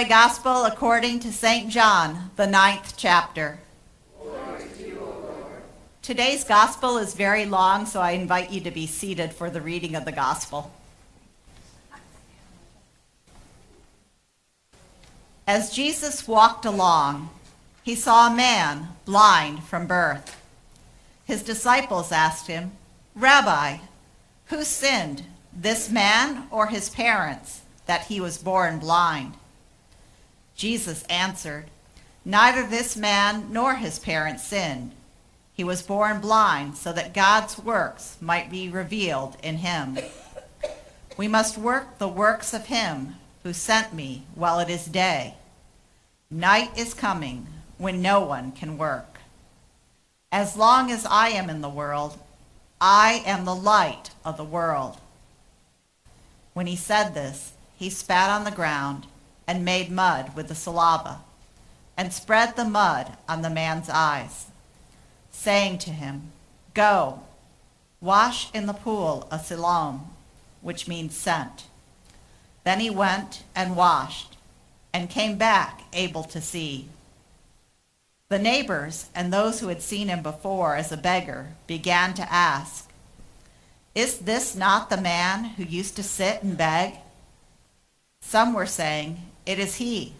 Holy 0.00 0.08
Gospel 0.08 0.64
according 0.64 1.20
to 1.20 1.30
St. 1.30 1.68
John, 1.68 2.30
the 2.36 2.46
ninth 2.46 2.94
chapter. 2.96 3.58
Today's 6.00 6.42
Gospel 6.42 6.96
is 6.96 7.12
very 7.12 7.44
long, 7.44 7.84
so 7.84 8.00
I 8.00 8.12
invite 8.12 8.50
you 8.50 8.62
to 8.62 8.70
be 8.70 8.86
seated 8.86 9.34
for 9.34 9.50
the 9.50 9.60
reading 9.60 9.94
of 9.94 10.06
the 10.06 10.12
Gospel. 10.12 10.72
As 15.46 15.70
Jesus 15.70 16.26
walked 16.26 16.64
along, 16.64 17.28
he 17.82 17.94
saw 17.94 18.28
a 18.28 18.34
man 18.34 18.88
blind 19.04 19.64
from 19.64 19.86
birth. 19.86 20.34
His 21.26 21.42
disciples 21.42 22.10
asked 22.10 22.46
him, 22.46 22.72
Rabbi, 23.14 23.76
who 24.46 24.64
sinned, 24.64 25.24
this 25.52 25.90
man 25.90 26.44
or 26.50 26.68
his 26.68 26.88
parents, 26.88 27.60
that 27.84 28.06
he 28.06 28.18
was 28.18 28.38
born 28.38 28.78
blind? 28.78 29.34
Jesus 30.60 31.04
answered, 31.04 31.70
Neither 32.22 32.66
this 32.66 32.94
man 32.94 33.46
nor 33.50 33.76
his 33.76 33.98
parents 33.98 34.44
sinned. 34.44 34.92
He 35.54 35.64
was 35.64 35.80
born 35.80 36.20
blind 36.20 36.76
so 36.76 36.92
that 36.92 37.14
God's 37.14 37.58
works 37.58 38.18
might 38.20 38.50
be 38.50 38.68
revealed 38.68 39.38
in 39.42 39.56
him. 39.56 39.96
We 41.16 41.28
must 41.28 41.56
work 41.56 41.96
the 41.96 42.08
works 42.08 42.52
of 42.52 42.66
him 42.66 43.14
who 43.42 43.54
sent 43.54 43.94
me 43.94 44.24
while 44.34 44.58
it 44.58 44.68
is 44.68 44.84
day. 44.84 45.36
Night 46.30 46.76
is 46.76 46.92
coming 46.92 47.46
when 47.78 48.02
no 48.02 48.20
one 48.20 48.52
can 48.52 48.76
work. 48.76 49.20
As 50.30 50.58
long 50.58 50.90
as 50.90 51.06
I 51.06 51.30
am 51.30 51.48
in 51.48 51.62
the 51.62 51.70
world, 51.70 52.18
I 52.82 53.22
am 53.24 53.46
the 53.46 53.54
light 53.54 54.10
of 54.26 54.36
the 54.36 54.44
world. 54.44 54.98
When 56.52 56.66
he 56.66 56.76
said 56.76 57.14
this, 57.14 57.52
he 57.78 57.88
spat 57.88 58.28
on 58.28 58.44
the 58.44 58.50
ground 58.50 59.06
and 59.50 59.64
made 59.64 59.90
mud 59.90 60.36
with 60.36 60.46
the 60.46 60.54
saliva, 60.54 61.18
and 61.96 62.12
spread 62.12 62.54
the 62.54 62.64
mud 62.64 63.16
on 63.28 63.42
the 63.42 63.50
man's 63.50 63.90
eyes, 63.90 64.46
saying 65.32 65.76
to 65.76 65.90
him, 65.90 66.30
Go, 66.72 67.24
wash 68.00 68.48
in 68.54 68.66
the 68.66 68.72
pool 68.72 69.26
of 69.28 69.44
Siloam, 69.44 70.02
which 70.62 70.86
means 70.86 71.16
sent. 71.16 71.64
Then 72.62 72.78
he 72.78 72.90
went 72.90 73.42
and 73.56 73.74
washed, 73.74 74.36
and 74.94 75.10
came 75.10 75.36
back 75.36 75.82
able 75.92 76.22
to 76.22 76.40
see. 76.40 76.88
The 78.28 78.38
neighbors 78.38 79.10
and 79.16 79.32
those 79.32 79.58
who 79.58 79.66
had 79.66 79.82
seen 79.82 80.06
him 80.06 80.22
before 80.22 80.76
as 80.76 80.92
a 80.92 80.96
beggar 80.96 81.48
began 81.66 82.14
to 82.14 82.32
ask, 82.32 82.88
Is 83.96 84.18
this 84.18 84.54
not 84.54 84.90
the 84.90 84.96
man 84.96 85.42
who 85.56 85.64
used 85.64 85.96
to 85.96 86.04
sit 86.04 86.44
and 86.44 86.56
beg? 86.56 86.94
Some 88.20 88.54
were 88.54 88.66
saying, 88.66 89.29
It 89.46 89.58
is 89.58 89.76
he. 89.76 90.14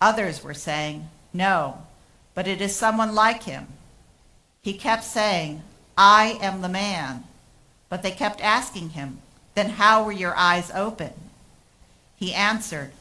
Others 0.00 0.44
were 0.44 0.54
saying, 0.54 1.08
No, 1.32 1.82
but 2.34 2.46
it 2.46 2.60
is 2.60 2.74
someone 2.74 3.14
like 3.14 3.42
him. 3.44 3.66
He 4.62 4.74
kept 4.74 5.04
saying, 5.04 5.62
I 5.96 6.38
am 6.40 6.60
the 6.60 6.68
man. 6.68 7.24
But 7.88 8.02
they 8.02 8.10
kept 8.10 8.40
asking 8.40 8.90
him, 8.90 9.18
Then 9.54 9.70
how 9.70 10.04
were 10.04 10.12
your 10.12 10.36
eyes 10.36 10.70
open? 10.74 11.12
He 12.16 12.34
answered, 12.34 12.92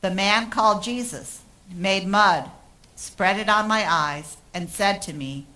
The 0.00 0.10
man 0.10 0.50
called 0.50 0.82
Jesus 0.82 1.42
made 1.74 2.06
mud, 2.06 2.50
spread 2.96 3.38
it 3.38 3.48
on 3.48 3.68
my 3.68 3.90
eyes, 3.90 4.36
and 4.52 4.68
said 4.68 5.00
to 5.02 5.12
me, 5.12 5.46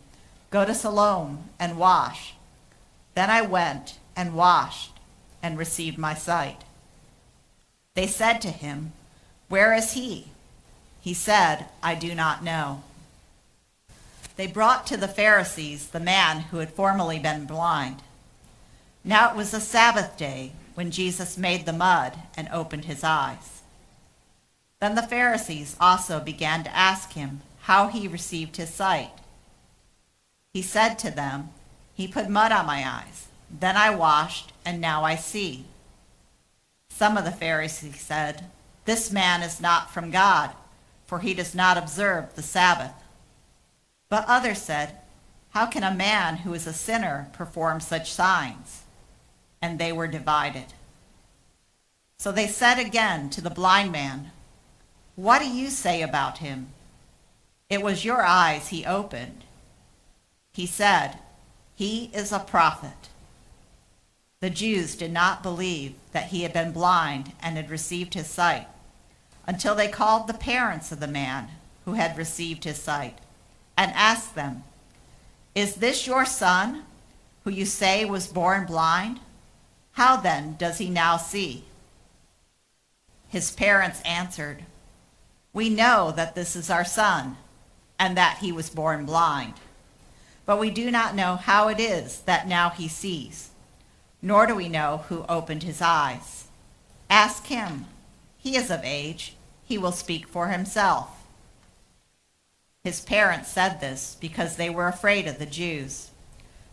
Go 0.50 0.64
to 0.64 0.74
Siloam 0.74 1.50
and 1.58 1.78
wash. 1.78 2.34
Then 3.14 3.30
I 3.30 3.42
went 3.42 3.98
and 4.14 4.34
washed 4.34 4.92
and 5.42 5.58
received 5.58 5.98
my 5.98 6.14
sight. 6.14 6.62
They 7.94 8.06
said 8.06 8.40
to 8.42 8.50
him, 8.50 8.92
Where 9.48 9.72
is 9.72 9.92
he? 9.92 10.26
He 11.00 11.14
said, 11.14 11.66
I 11.82 11.94
do 11.94 12.14
not 12.14 12.42
know. 12.42 12.82
They 14.37 14.46
brought 14.46 14.87
to 14.88 14.96
the 14.96 15.09
Pharisees 15.09 15.88
the 15.88 16.00
man 16.00 16.40
who 16.40 16.59
had 16.59 16.70
formerly 16.70 17.18
been 17.18 17.46
blind. 17.46 18.02
Now 19.04 19.30
it 19.30 19.37
was 19.37 19.54
a 19.54 19.61
Sabbath 19.61 20.16
day 20.16 20.52
when 20.74 20.90
Jesus 20.90 21.38
made 21.38 21.64
the 21.64 21.72
mud 21.72 22.18
and 22.37 22.48
opened 22.52 22.85
his 22.85 23.04
eyes. 23.04 23.62
Then 24.80 24.94
the 24.94 25.02
Pharisees 25.02 25.76
also 25.80 26.20
began 26.20 26.64
to 26.64 26.76
ask 26.76 27.12
him 27.12 27.40
how 27.62 27.88
he 27.88 28.09
received 28.09 28.56
his 28.56 28.70
sight. 28.70 29.12
He 30.52 30.61
said 30.61 30.98
to 30.98 31.11
them, 31.11 31.50
He 31.94 32.06
put 32.06 32.28
mud 32.28 32.52
on 32.52 32.66
my 32.66 32.87
eyes. 32.87 33.28
Then 33.50 33.76
I 33.76 33.94
washed, 33.94 34.52
and 34.64 34.80
now 34.80 35.04
I 35.04 35.16
see. 35.16 35.66
Some 36.90 37.16
of 37.16 37.24
the 37.24 37.30
Pharisees 37.30 38.00
said, 38.00 38.46
This 38.87 39.11
man 39.11 39.42
is 39.42 39.61
not 39.61 39.90
from 39.90 40.12
God, 40.12 40.53
for 41.07 41.18
he 41.18 41.35
does 41.35 41.57
not 41.57 41.77
observe 41.77 42.35
the 42.35 42.42
Sabbath. 42.42 42.92
But 44.09 44.25
others 44.29 44.62
said, 44.62 44.99
How 45.51 45.66
can 45.66 45.83
a 45.83 45.94
man 45.94 46.38
who 46.38 46.55
is 46.55 46.68
a 46.68 46.72
sinner 46.72 47.29
perform 47.33 47.81
such 47.81 48.12
signs? 48.12 48.85
And 49.61 49.79
they 49.79 49.92
were 49.92 50.07
divided. 50.07 50.66
So 52.16 52.31
they 52.31 52.46
said 52.46 52.79
again 52.79 53.29
to 53.31 53.40
the 53.40 53.51
blind 53.51 53.90
man, 53.90 54.31
What 55.16 55.40
do 55.40 55.49
you 55.49 55.68
say 55.68 56.01
about 56.01 56.38
him? 56.38 56.68
It 57.68 57.83
was 57.83 58.05
your 58.05 58.22
eyes 58.22 58.68
he 58.68 58.87
opened. 58.87 59.42
He 60.53 60.66
said, 60.66 61.18
He 61.75 62.09
is 62.14 62.31
a 62.31 62.38
prophet. 62.38 63.09
The 64.38 64.51
Jews 64.51 64.94
did 64.94 65.12
not 65.12 65.42
believe 65.42 65.94
that 66.12 66.27
he 66.27 66.42
had 66.42 66.53
been 66.53 66.70
blind 66.70 67.33
and 67.42 67.57
had 67.57 67.68
received 67.68 68.14
his 68.14 68.29
sight 68.29 68.68
until 69.46 69.74
they 69.74 69.88
called 69.88 70.26
the 70.26 70.35
parents 70.35 70.92
of 70.92 71.00
the 71.00 71.06
man 71.06 71.48
who 71.85 71.94
had 71.94 72.18
received 72.18 72.64
his 72.64 72.78
sight 72.78 73.18
and 73.76 73.92
asked 73.94 74.35
them, 74.35 74.64
Is 75.54 75.76
this 75.76 76.06
your 76.06 76.24
son, 76.24 76.85
who 77.44 77.50
you 77.50 77.64
say 77.64 78.04
was 78.04 78.26
born 78.26 78.66
blind? 78.66 79.20
How 79.92 80.16
then 80.16 80.56
does 80.59 80.78
he 80.78 80.90
now 80.90 81.16
see? 81.16 81.64
His 83.28 83.50
parents 83.50 84.02
answered, 84.04 84.64
We 85.52 85.68
know 85.70 86.12
that 86.16 86.35
this 86.35 86.56
is 86.56 86.70
our 86.70 86.85
son, 86.85 87.37
and 87.98 88.16
that 88.16 88.38
he 88.38 88.52
was 88.52 88.68
born 88.70 89.06
blind. 89.06 89.54
But 90.44 90.59
we 90.59 90.70
do 90.70 90.90
not 90.90 91.14
know 91.14 91.37
how 91.37 91.68
it 91.68 91.80
is 91.80 92.20
that 92.22 92.48
now 92.48 92.70
he 92.70 92.88
sees. 92.88 93.50
nor 94.22 94.46
do 94.46 94.56
we 94.56 94.68
know 94.68 95.04
who 95.09 95.24
opened 95.28 95.62
his 95.62 95.80
eyes. 95.80 96.46
Ask 97.09 97.46
him. 97.46 97.87
He 98.38 98.56
is 98.56 98.70
of 98.72 98.80
age. 98.82 99.36
He 99.66 99.76
will 99.76 99.92
speak 99.92 100.26
for 100.26 100.48
himself. 100.48 101.11
His 102.85 103.00
parents 103.00 103.50
said 103.50 103.81
this 103.81 104.16
because 104.20 104.57
they 104.57 104.70
were 104.70 104.87
afraid 104.87 105.26
of 105.26 105.38
the 105.38 105.46
Jews. 105.46 106.11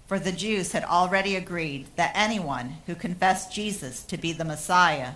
For 0.06 0.20
the 0.20 0.32
Jews 0.32 0.74
had 0.74 0.84
already 0.84 1.36
agreed 1.36 1.88
that 1.96 2.12
anyone 2.14 2.78
who 2.86 2.94
confessed 2.94 3.52
Jesus 3.52 4.04
to 4.04 4.18
be 4.18 4.32
the 4.32 4.46
Messiah 4.46 5.14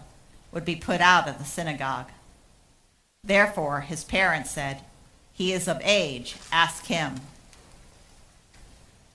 would 0.51 0.65
be 0.65 0.75
put 0.75 1.01
out 1.01 1.27
of 1.27 1.37
the 1.37 1.45
synagogue. 1.45 2.09
Therefore, 3.23 3.81
his 3.81 4.03
parents 4.03 4.49
said, 4.49 4.81
He 5.33 5.53
is 5.53 5.67
of 5.67 5.79
age, 5.83 6.37
ask 6.51 6.85
him. 6.85 7.21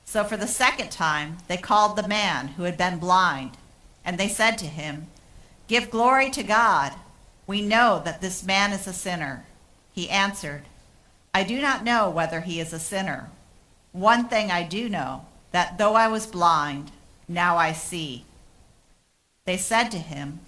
So 0.04 0.22
for 0.22 0.36
the 0.36 0.46
second 0.46 0.92
time, 0.92 1.38
they 1.48 1.56
called 1.56 1.96
the 1.96 2.06
man 2.06 2.48
who 2.48 2.64
had 2.64 2.76
been 2.76 2.98
blind, 2.98 3.56
and 4.04 4.18
they 4.18 4.28
said 4.28 4.58
to 4.58 4.66
him, 4.66 5.06
Give 5.66 5.90
glory 5.90 6.30
to 6.30 6.42
God. 6.42 6.92
We 7.46 7.62
know 7.62 8.00
that 8.04 8.20
this 8.20 8.42
man 8.42 8.72
is 8.72 8.86
a 8.86 8.92
sinner. 8.92 9.44
He 9.92 10.08
answered, 10.08 10.62
I 11.34 11.42
do 11.42 11.60
not 11.60 11.84
know 11.84 12.10
whether 12.10 12.40
he 12.40 12.60
is 12.60 12.72
a 12.72 12.78
sinner. 12.78 13.30
One 13.92 14.28
thing 14.28 14.50
I 14.50 14.62
do 14.62 14.88
know, 14.88 15.26
that 15.50 15.78
though 15.78 15.94
I 15.94 16.08
was 16.08 16.26
blind, 16.26 16.92
now 17.28 17.56
I 17.56 17.72
see. 17.72 18.24
They 19.44 19.56
said 19.56 19.90
to 19.90 19.98
him, 19.98 20.40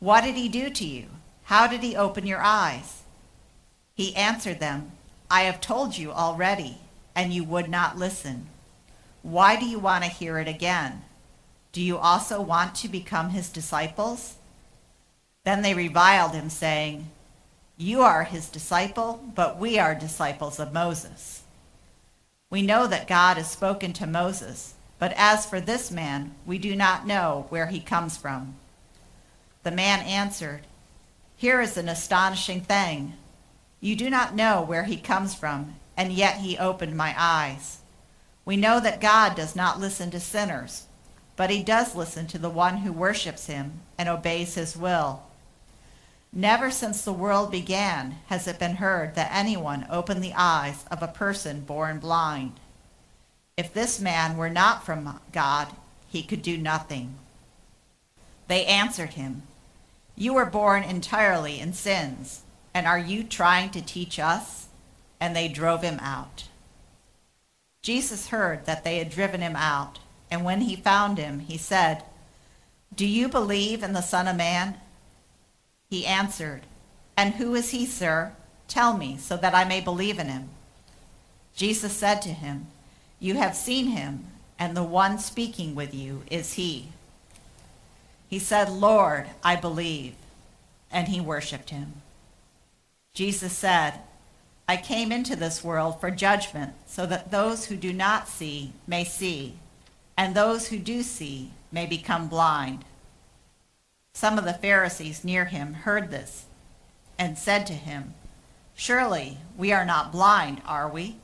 What 0.00 0.22
did 0.24 0.34
he 0.34 0.48
do 0.48 0.70
to 0.70 0.84
you? 0.84 1.06
How 1.44 1.66
did 1.66 1.82
he 1.82 1.94
open 1.94 2.26
your 2.26 2.40
eyes? 2.40 3.02
He 3.94 4.16
answered 4.16 4.60
them, 4.60 4.92
I 5.30 5.42
have 5.42 5.60
told 5.60 5.96
you 5.98 6.10
already, 6.10 6.78
and 7.14 7.32
you 7.32 7.44
would 7.44 7.68
not 7.68 7.98
listen. 7.98 8.46
Why 9.22 9.58
do 9.58 9.66
you 9.66 9.78
want 9.78 10.04
to 10.04 10.10
hear 10.10 10.38
it 10.38 10.48
again? 10.48 11.02
Do 11.72 11.82
you 11.82 11.98
also 11.98 12.40
want 12.40 12.74
to 12.76 12.88
become 12.88 13.30
his 13.30 13.48
disciples? 13.48 14.36
Then 15.44 15.62
they 15.62 15.74
reviled 15.74 16.32
him, 16.32 16.48
saying, 16.48 17.10
You 17.76 18.02
are 18.02 18.24
his 18.24 18.48
disciple, 18.48 19.22
but 19.34 19.58
we 19.58 19.78
are 19.78 19.94
disciples 19.94 20.58
of 20.58 20.72
Moses. 20.72 21.42
We 22.50 22.62
know 22.62 22.86
that 22.86 23.06
God 23.06 23.36
has 23.36 23.50
spoken 23.50 23.92
to 23.94 24.06
Moses, 24.06 24.74
but 24.98 25.12
as 25.16 25.44
for 25.44 25.60
this 25.60 25.90
man, 25.90 26.34
we 26.46 26.58
do 26.58 26.74
not 26.74 27.06
know 27.06 27.46
where 27.50 27.66
he 27.66 27.80
comes 27.80 28.16
from. 28.16 28.54
The 29.64 29.70
man 29.70 30.00
answered, 30.00 30.62
Here 31.36 31.60
is 31.60 31.76
an 31.76 31.88
astonishing 31.88 32.60
thing. 32.62 33.14
You 33.80 33.96
do 33.96 34.08
not 34.08 34.34
know 34.34 34.62
where 34.62 34.84
he 34.84 34.96
comes 34.96 35.34
from, 35.34 35.74
and 35.96 36.12
yet 36.12 36.36
he 36.36 36.56
opened 36.56 36.96
my 36.96 37.14
eyes. 37.18 37.80
We 38.46 38.56
know 38.56 38.80
that 38.80 39.00
God 39.00 39.34
does 39.34 39.54
not 39.54 39.80
listen 39.80 40.10
to 40.12 40.20
sinners, 40.20 40.86
but 41.36 41.50
he 41.50 41.62
does 41.62 41.94
listen 41.94 42.26
to 42.28 42.38
the 42.38 42.50
one 42.50 42.78
who 42.78 42.92
worships 42.92 43.46
him 43.46 43.80
and 43.98 44.08
obeys 44.08 44.54
his 44.54 44.76
will. 44.76 45.22
Never 46.36 46.68
since 46.72 47.02
the 47.02 47.12
world 47.12 47.52
began 47.52 48.16
has 48.26 48.48
it 48.48 48.58
been 48.58 48.76
heard 48.76 49.14
that 49.14 49.30
anyone 49.32 49.86
opened 49.88 50.22
the 50.22 50.34
eyes 50.34 50.84
of 50.90 51.00
a 51.00 51.06
person 51.06 51.60
born 51.60 52.00
blind. 52.00 52.58
If 53.56 53.72
this 53.72 54.00
man 54.00 54.36
were 54.36 54.50
not 54.50 54.84
from 54.84 55.20
God, 55.30 55.68
he 56.08 56.24
could 56.24 56.42
do 56.42 56.58
nothing. 56.58 57.14
They 58.48 58.66
answered 58.66 59.10
him, 59.10 59.42
You 60.16 60.34
were 60.34 60.44
born 60.44 60.82
entirely 60.82 61.60
in 61.60 61.72
sins, 61.72 62.42
and 62.74 62.84
are 62.84 62.98
you 62.98 63.22
trying 63.22 63.70
to 63.70 63.80
teach 63.80 64.18
us? 64.18 64.66
And 65.20 65.36
they 65.36 65.46
drove 65.46 65.82
him 65.82 66.00
out. 66.00 66.48
Jesus 67.82 68.28
heard 68.28 68.66
that 68.66 68.82
they 68.82 68.98
had 68.98 69.10
driven 69.10 69.40
him 69.40 69.54
out, 69.54 70.00
and 70.32 70.44
when 70.44 70.62
he 70.62 70.74
found 70.74 71.16
him, 71.16 71.38
he 71.38 71.56
said, 71.56 72.02
Do 72.92 73.06
you 73.06 73.28
believe 73.28 73.84
in 73.84 73.92
the 73.92 74.00
Son 74.00 74.26
of 74.26 74.36
Man? 74.36 74.80
He 75.94 76.06
answered, 76.06 76.62
And 77.16 77.34
who 77.34 77.54
is 77.54 77.70
he, 77.70 77.86
sir? 77.86 78.32
Tell 78.66 78.96
me, 78.96 79.16
so 79.16 79.36
that 79.36 79.54
I 79.54 79.62
may 79.62 79.80
believe 79.80 80.18
in 80.18 80.26
him. 80.26 80.48
Jesus 81.54 81.92
said 81.92 82.20
to 82.22 82.30
him, 82.30 82.66
You 83.20 83.36
have 83.36 83.54
seen 83.54 83.86
him, 83.86 84.26
and 84.58 84.76
the 84.76 84.82
one 84.82 85.20
speaking 85.20 85.76
with 85.76 85.94
you 85.94 86.24
is 86.28 86.54
he. 86.54 86.88
He 88.28 88.40
said, 88.40 88.68
Lord, 88.68 89.28
I 89.44 89.54
believe. 89.54 90.16
And 90.90 91.06
he 91.06 91.20
worshiped 91.20 91.70
him. 91.70 92.02
Jesus 93.12 93.52
said, 93.52 94.00
I 94.66 94.76
came 94.76 95.12
into 95.12 95.36
this 95.36 95.62
world 95.62 96.00
for 96.00 96.10
judgment, 96.10 96.72
so 96.86 97.06
that 97.06 97.30
those 97.30 97.66
who 97.66 97.76
do 97.76 97.92
not 97.92 98.26
see 98.26 98.72
may 98.88 99.04
see, 99.04 99.54
and 100.16 100.34
those 100.34 100.66
who 100.66 100.78
do 100.80 101.04
see 101.04 101.52
may 101.70 101.86
become 101.86 102.26
blind. 102.26 102.84
Some 104.14 104.38
of 104.38 104.44
the 104.44 104.54
Pharisees 104.54 105.24
near 105.24 105.46
him 105.46 105.74
heard 105.74 106.10
this 106.10 106.46
and 107.18 107.36
said 107.36 107.66
to 107.66 107.72
him, 107.72 108.14
Surely 108.76 109.38
we 109.58 109.72
are 109.72 109.84
not 109.84 110.12
blind, 110.12 110.62
are 110.66 110.88
we? 110.88 111.16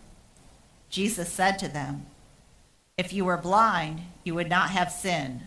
Jesus 0.90 1.28
said 1.32 1.58
to 1.60 1.68
them, 1.68 2.06
If 2.98 3.12
you 3.12 3.24
were 3.24 3.36
blind, 3.36 4.02
you 4.24 4.34
would 4.34 4.48
not 4.50 4.70
have 4.70 4.90
sin. 4.90 5.42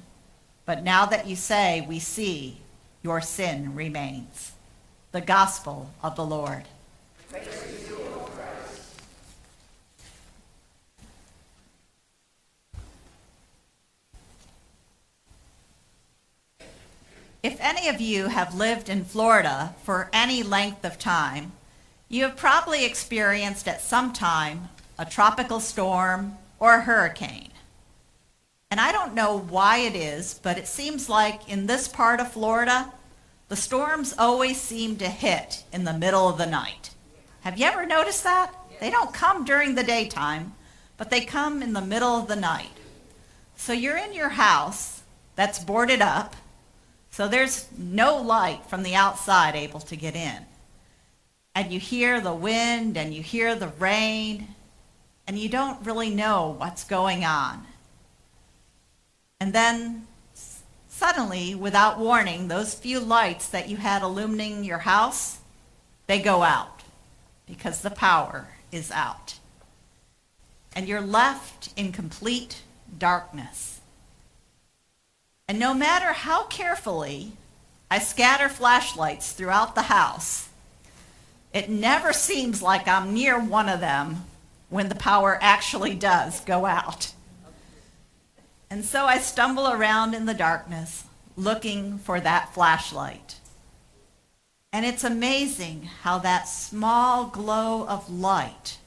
But 0.65 0.83
now 0.83 1.05
that 1.05 1.27
you 1.27 1.35
say, 1.35 1.85
We 1.87 1.99
see, 1.99 2.61
your 3.01 3.19
sin 3.19 3.75
remains. 3.75 4.53
The 5.11 5.21
Gospel 5.21 5.91
of 6.01 6.15
the 6.15 6.25
Lord. 6.25 6.63
If 17.43 17.57
any 17.59 17.89
of 17.89 17.99
you 17.99 18.29
have 18.29 18.55
lived 18.55 18.87
in 18.87 19.03
Florida 19.03 19.75
for 19.83 20.09
any 20.13 20.43
length 20.43 20.85
of 20.85 20.97
time, 20.97 21.51
you 22.07 22.23
have 22.23 22.37
probably 22.37 22.85
experienced 22.85 23.67
at 23.67 23.81
some 23.81 24.13
time 24.13 24.69
a 24.97 25.03
tropical 25.03 25.59
storm 25.59 26.37
or 26.57 26.75
a 26.75 26.81
hurricane. 26.81 27.51
And 28.71 28.79
I 28.79 28.93
don't 28.93 29.13
know 29.13 29.37
why 29.37 29.79
it 29.79 29.93
is, 29.93 30.39
but 30.41 30.57
it 30.57 30.69
seems 30.69 31.09
like 31.09 31.49
in 31.49 31.67
this 31.67 31.89
part 31.89 32.21
of 32.21 32.31
Florida, 32.31 32.93
the 33.49 33.57
storms 33.57 34.15
always 34.17 34.61
seem 34.61 34.95
to 34.95 35.09
hit 35.09 35.65
in 35.73 35.83
the 35.83 35.91
middle 35.91 36.29
of 36.29 36.37
the 36.37 36.45
night. 36.45 36.91
Have 37.41 37.59
you 37.59 37.65
ever 37.65 37.85
noticed 37.85 38.23
that? 38.23 38.55
They 38.79 38.89
don't 38.89 39.13
come 39.13 39.43
during 39.43 39.75
the 39.75 39.83
daytime, 39.83 40.53
but 40.95 41.09
they 41.09 41.25
come 41.25 41.61
in 41.61 41.73
the 41.73 41.81
middle 41.81 42.15
of 42.15 42.29
the 42.29 42.37
night. 42.37 42.71
So 43.57 43.73
you're 43.73 43.97
in 43.97 44.13
your 44.13 44.29
house 44.29 45.01
that's 45.35 45.59
boarded 45.59 46.01
up, 46.01 46.37
so 47.13 47.27
there's 47.27 47.67
no 47.77 48.17
light 48.17 48.65
from 48.65 48.81
the 48.81 48.95
outside 48.95 49.55
able 49.55 49.81
to 49.81 49.95
get 49.95 50.15
in. 50.15 50.45
And 51.53 51.71
you 51.71 51.79
hear 51.79 52.19
the 52.19 52.33
wind 52.33 52.97
and 52.97 53.13
you 53.13 53.21
hear 53.21 53.53
the 53.53 53.67
rain, 53.67 54.47
and 55.27 55.37
you 55.37 55.47
don't 55.47 55.85
really 55.85 56.09
know 56.09 56.55
what's 56.57 56.83
going 56.83 57.23
on. 57.23 57.67
And 59.39 59.53
then 59.53 60.07
suddenly, 60.89 61.53
without 61.53 61.99
warning, 61.99 62.47
those 62.47 62.73
few 62.73 62.99
lights 62.99 63.47
that 63.49 63.69
you 63.69 63.77
had 63.77 64.01
illuminating 64.01 64.63
your 64.63 64.79
house, 64.79 65.37
they 66.07 66.19
go 66.19 66.41
out 66.41 66.81
because 67.45 67.81
the 67.81 67.91
power 67.91 68.47
is 68.71 68.89
out. 68.89 69.37
And 70.75 70.87
you're 70.87 70.99
left 70.99 71.71
in 71.77 71.91
complete 71.91 72.63
darkness. 72.97 73.72
And 75.53 75.59
no 75.59 75.75
matter 75.75 76.13
how 76.13 76.45
carefully 76.45 77.33
I 77.91 77.99
scatter 77.99 78.49
flashlights 78.49 79.33
throughout 79.33 79.75
the 79.75 79.83
house, 79.83 80.49
it 81.53 81.69
never 81.69 82.11
seems 82.11 82.63
like 82.63 82.87
I'm 82.87 83.13
near 83.13 83.39
one 83.39 83.69
of 83.69 83.79
them 83.79 84.25
when 84.69 84.89
the 84.89 84.95
power 84.95 85.37
actually 85.43 85.93
does 85.93 86.39
go 86.39 86.65
out. 86.65 87.13
And 88.71 88.83
so 88.83 89.05
I 89.05 89.19
stumble 89.19 89.67
around 89.67 90.15
in 90.15 90.25
the 90.25 90.33
darkness 90.33 91.03
looking 91.37 91.99
for 91.99 92.19
that 92.19 92.51
flashlight. 92.55 93.35
And 94.71 94.87
it's 94.87 95.03
amazing 95.03 95.83
how 96.01 96.17
that 96.17 96.47
small 96.47 97.27
glow 97.27 97.85
of 97.87 98.11
light 98.11 98.79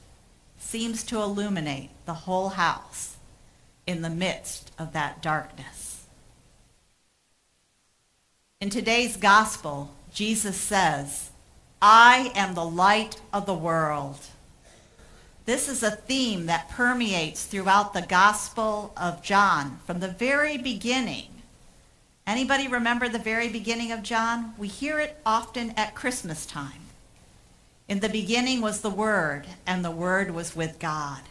seems 0.59 1.01
to 1.03 1.21
illuminate 1.21 1.91
the 2.05 2.25
whole 2.25 2.49
house 2.49 3.15
in 3.85 4.01
the 4.01 4.09
midst 4.09 4.73
of 4.77 4.91
that 4.91 5.21
darkness. 5.21 5.76
In 8.59 8.71
today's 8.71 9.17
gospel, 9.17 9.93
Jesus 10.11 10.57
says, 10.57 11.29
I 11.79 12.31
am 12.33 12.55
the 12.55 12.65
light 12.65 13.21
of 13.31 13.45
the 13.45 13.53
world. 13.53 14.17
This 15.45 15.69
is 15.69 15.83
a 15.83 15.91
theme 15.91 16.47
that 16.47 16.67
permeates 16.71 17.45
throughout 17.45 17.93
the 17.93 18.01
Gospel 18.01 18.93
of 18.97 19.21
John 19.21 19.77
from 19.85 19.99
the 19.99 20.07
very 20.07 20.57
beginning. 20.57 21.27
Anybody 22.25 22.67
remember 22.67 23.07
the 23.07 23.19
very 23.19 23.47
beginning 23.47 23.91
of 23.91 24.01
John? 24.01 24.55
We 24.57 24.67
hear 24.67 24.99
it 24.99 25.21
often 25.23 25.69
at 25.77 25.93
Christmas 25.93 26.47
time. 26.47 26.81
In 27.87 27.99
the 27.99 28.09
beginning 28.09 28.61
was 28.61 28.81
the 28.81 28.89
Word, 28.89 29.45
and 29.67 29.85
the 29.85 29.91
Word 29.91 30.31
was 30.31 30.55
with 30.55 30.79
God. 30.79 31.21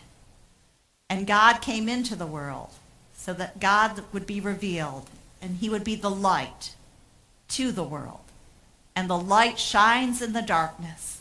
And 1.11 1.27
God 1.27 1.61
came 1.61 1.89
into 1.89 2.15
the 2.15 2.25
world. 2.25 2.71
so 3.17 3.33
that 3.33 3.59
God 3.59 4.05
would 4.13 4.27
be 4.27 4.41
revealed 4.41 5.11
and 5.43 5.57
he 5.57 5.69
would 5.69 5.83
be 5.83 5.97
the 5.97 6.11
light 6.11 6.76
to 7.49 7.73
the 7.73 7.85
world. 7.85 8.21
And 8.95 9.11
the 9.11 9.19
light 9.19 9.59
shines 9.59 10.23
in 10.23 10.33
the 10.33 10.43
darkness, 10.43 11.21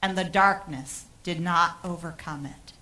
and 0.00 0.18
the 0.18 0.24
darkness 0.24 1.06
did 1.22 1.40
not 1.40 1.78
overcome 1.84 2.46
it. 2.46 2.72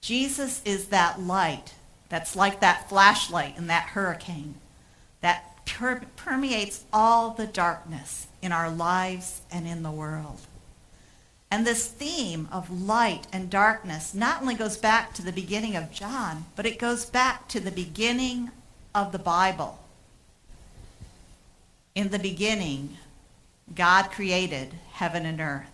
Jesus 0.00 0.62
is 0.64 0.86
that 0.86 1.20
light 1.20 1.74
that's 2.08 2.36
like 2.36 2.60
that 2.60 2.88
flashlight 2.88 3.56
in 3.56 3.66
that 3.66 3.90
hurricane 3.90 4.54
that 5.20 5.64
per- 5.66 6.02
permeates 6.16 6.84
all 6.92 7.30
the 7.30 7.46
darkness 7.46 8.26
in 8.40 8.52
our 8.52 8.70
lives 8.70 9.42
and 9.50 9.66
in 9.66 9.82
the 9.82 9.90
world. 9.90 10.40
And 11.50 11.66
this 11.66 11.88
theme 11.88 12.48
of 12.52 12.70
light 12.70 13.26
and 13.32 13.50
darkness 13.50 14.14
not 14.14 14.40
only 14.40 14.54
goes 14.54 14.76
back 14.76 15.12
to 15.14 15.22
the 15.22 15.32
beginning 15.32 15.74
of 15.74 15.90
John, 15.90 16.46
but 16.54 16.64
it 16.64 16.78
goes 16.78 17.04
back 17.04 17.48
to 17.48 17.60
the 17.60 17.72
beginning 17.72 18.50
of 18.94 19.10
the 19.10 19.18
Bible. 19.18 19.79
In 21.94 22.10
the 22.10 22.18
beginning, 22.18 22.96
God 23.74 24.10
created 24.10 24.74
heaven 24.92 25.26
and 25.26 25.40
earth. 25.40 25.66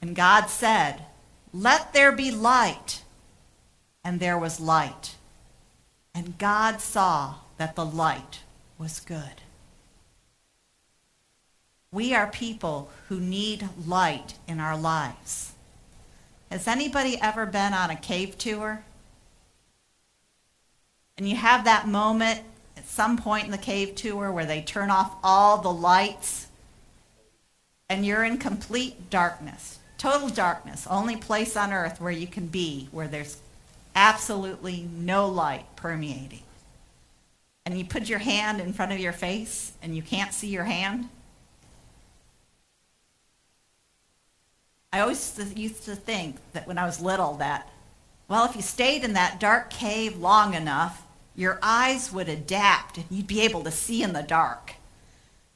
And 0.00 0.14
God 0.14 0.46
said, 0.46 1.04
Let 1.52 1.92
there 1.92 2.12
be 2.12 2.30
light. 2.30 3.02
And 4.04 4.20
there 4.20 4.38
was 4.38 4.60
light. 4.60 5.16
And 6.14 6.38
God 6.38 6.80
saw 6.80 7.34
that 7.58 7.76
the 7.76 7.84
light 7.84 8.40
was 8.78 9.00
good. 9.00 9.42
We 11.90 12.14
are 12.14 12.26
people 12.26 12.90
who 13.08 13.18
need 13.18 13.68
light 13.86 14.34
in 14.46 14.60
our 14.60 14.76
lives. 14.76 15.52
Has 16.50 16.66
anybody 16.66 17.18
ever 17.20 17.44
been 17.44 17.74
on 17.74 17.90
a 17.90 17.96
cave 17.96 18.38
tour? 18.38 18.84
And 21.16 21.28
you 21.28 21.36
have 21.36 21.64
that 21.64 21.88
moment 21.88 22.40
some 22.98 23.16
point 23.16 23.44
in 23.44 23.52
the 23.52 23.56
cave 23.56 23.94
tour 23.94 24.32
where 24.32 24.44
they 24.44 24.60
turn 24.60 24.90
off 24.90 25.14
all 25.22 25.58
the 25.58 25.72
lights 25.72 26.48
and 27.88 28.04
you're 28.04 28.24
in 28.24 28.36
complete 28.36 29.08
darkness, 29.08 29.78
total 29.98 30.28
darkness, 30.28 30.84
only 30.90 31.14
place 31.14 31.56
on 31.56 31.72
earth 31.72 32.00
where 32.00 32.10
you 32.10 32.26
can 32.26 32.48
be, 32.48 32.88
where 32.90 33.06
there's 33.06 33.36
absolutely 33.94 34.88
no 34.96 35.28
light 35.28 35.64
permeating. 35.76 36.42
And 37.64 37.78
you 37.78 37.84
put 37.84 38.08
your 38.08 38.18
hand 38.18 38.60
in 38.60 38.72
front 38.72 38.90
of 38.90 38.98
your 38.98 39.12
face 39.12 39.70
and 39.80 39.94
you 39.94 40.02
can't 40.02 40.34
see 40.34 40.48
your 40.48 40.64
hand. 40.64 41.08
I 44.92 44.98
always 44.98 45.40
used 45.54 45.84
to 45.84 45.94
think 45.94 46.38
that 46.52 46.66
when 46.66 46.78
I 46.78 46.84
was 46.84 47.00
little 47.00 47.34
that, 47.34 47.70
well, 48.26 48.44
if 48.44 48.56
you 48.56 48.62
stayed 48.62 49.04
in 49.04 49.12
that 49.12 49.38
dark 49.38 49.70
cave 49.70 50.18
long 50.18 50.54
enough, 50.54 51.04
your 51.38 51.56
eyes 51.62 52.12
would 52.12 52.28
adapt 52.28 52.96
and 52.96 53.06
you'd 53.10 53.28
be 53.28 53.42
able 53.42 53.62
to 53.62 53.70
see 53.70 54.02
in 54.02 54.12
the 54.12 54.22
dark. 54.22 54.74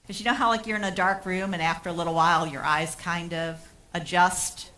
Because 0.03 0.21
you 0.21 0.25
know 0.25 0.33
how 0.33 0.49
like 0.51 0.65
you're 0.65 0.77
in 0.77 0.85
a 0.85 0.95
dark 0.95 1.27
room 1.27 1.53
and 1.53 1.61
after 1.61 1.89
a 1.89 1.93
little 1.93 2.15
while 2.15 2.47
your 2.47 2.63
eyes 2.63 2.95
kind 2.95 3.35
of 3.35 3.59
adjust 3.93 4.71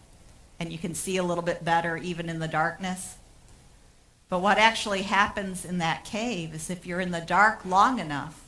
and 0.58 0.72
you 0.72 0.78
can 0.78 0.94
see 0.94 1.18
a 1.18 1.22
little 1.22 1.44
bit 1.44 1.62
better 1.62 1.98
even 1.98 2.30
in 2.30 2.38
the 2.38 2.48
darkness? 2.48 3.16
But 4.30 4.40
what 4.40 4.56
actually 4.56 5.02
happens 5.02 5.66
in 5.66 5.76
that 5.76 6.06
cave 6.06 6.54
is 6.54 6.70
if 6.70 6.86
you're 6.86 7.00
in 7.00 7.10
the 7.10 7.20
dark 7.20 7.66
long 7.66 7.98
enough, 7.98 8.40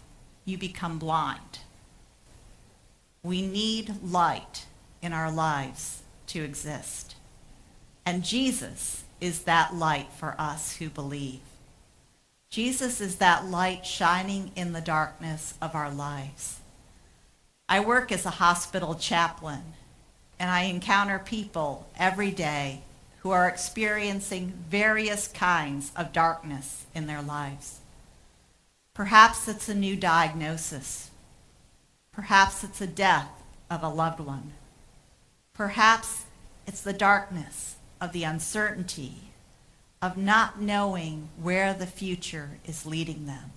you 0.46 0.56
become 0.56 0.98
blind. 0.98 1.58
We 3.22 3.46
need 3.46 4.02
light 4.02 4.64
in 5.02 5.12
our 5.12 5.30
lives 5.30 6.00
to 6.28 6.42
exist. 6.42 7.16
And 8.06 8.24
Jesus 8.24 9.04
is 9.20 9.42
that 9.42 9.74
light 9.74 10.10
for 10.10 10.34
us 10.38 10.76
who 10.76 10.88
believe. 10.88 11.40
Jesus 12.50 13.00
is 13.00 13.16
that 13.16 13.46
light 13.46 13.84
shining 13.84 14.52
in 14.56 14.72
the 14.72 14.80
darkness 14.80 15.54
of 15.60 15.74
our 15.74 15.90
lives. 15.90 16.60
I 17.68 17.80
work 17.80 18.12
as 18.12 18.24
a 18.24 18.30
hospital 18.30 18.94
chaplain, 18.94 19.74
and 20.38 20.50
I 20.50 20.62
encounter 20.62 21.18
people 21.18 21.88
every 21.98 22.30
day 22.30 22.82
who 23.20 23.30
are 23.30 23.48
experiencing 23.48 24.52
various 24.70 25.26
kinds 25.26 25.90
of 25.96 26.12
darkness 26.12 26.86
in 26.94 27.06
their 27.06 27.22
lives. 27.22 27.80
Perhaps 28.94 29.48
it's 29.48 29.68
a 29.68 29.74
new 29.74 29.96
diagnosis. 29.96 31.10
Perhaps 32.12 32.62
it's 32.62 32.80
a 32.80 32.86
death 32.86 33.28
of 33.68 33.82
a 33.82 33.88
loved 33.88 34.20
one. 34.20 34.52
Perhaps 35.52 36.24
it's 36.66 36.80
the 36.80 36.92
darkness 36.92 37.76
of 38.00 38.12
the 38.12 38.24
uncertainty 38.24 39.25
of 40.02 40.16
not 40.16 40.60
knowing 40.60 41.28
where 41.40 41.72
the 41.72 41.86
future 41.86 42.58
is 42.64 42.86
leading 42.86 43.26
them. 43.26 43.52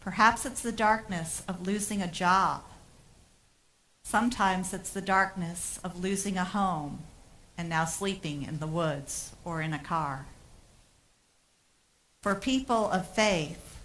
Perhaps 0.00 0.44
it's 0.44 0.62
the 0.62 0.72
darkness 0.72 1.42
of 1.46 1.66
losing 1.66 2.02
a 2.02 2.10
job. 2.10 2.62
Sometimes 4.04 4.74
it's 4.74 4.90
the 4.90 5.00
darkness 5.00 5.78
of 5.84 6.02
losing 6.02 6.36
a 6.36 6.44
home 6.44 7.00
and 7.56 7.68
now 7.68 7.84
sleeping 7.84 8.42
in 8.42 8.58
the 8.58 8.66
woods 8.66 9.32
or 9.44 9.62
in 9.62 9.72
a 9.72 9.78
car. 9.78 10.26
For 12.20 12.34
people 12.34 12.90
of 12.90 13.08
faith, 13.08 13.78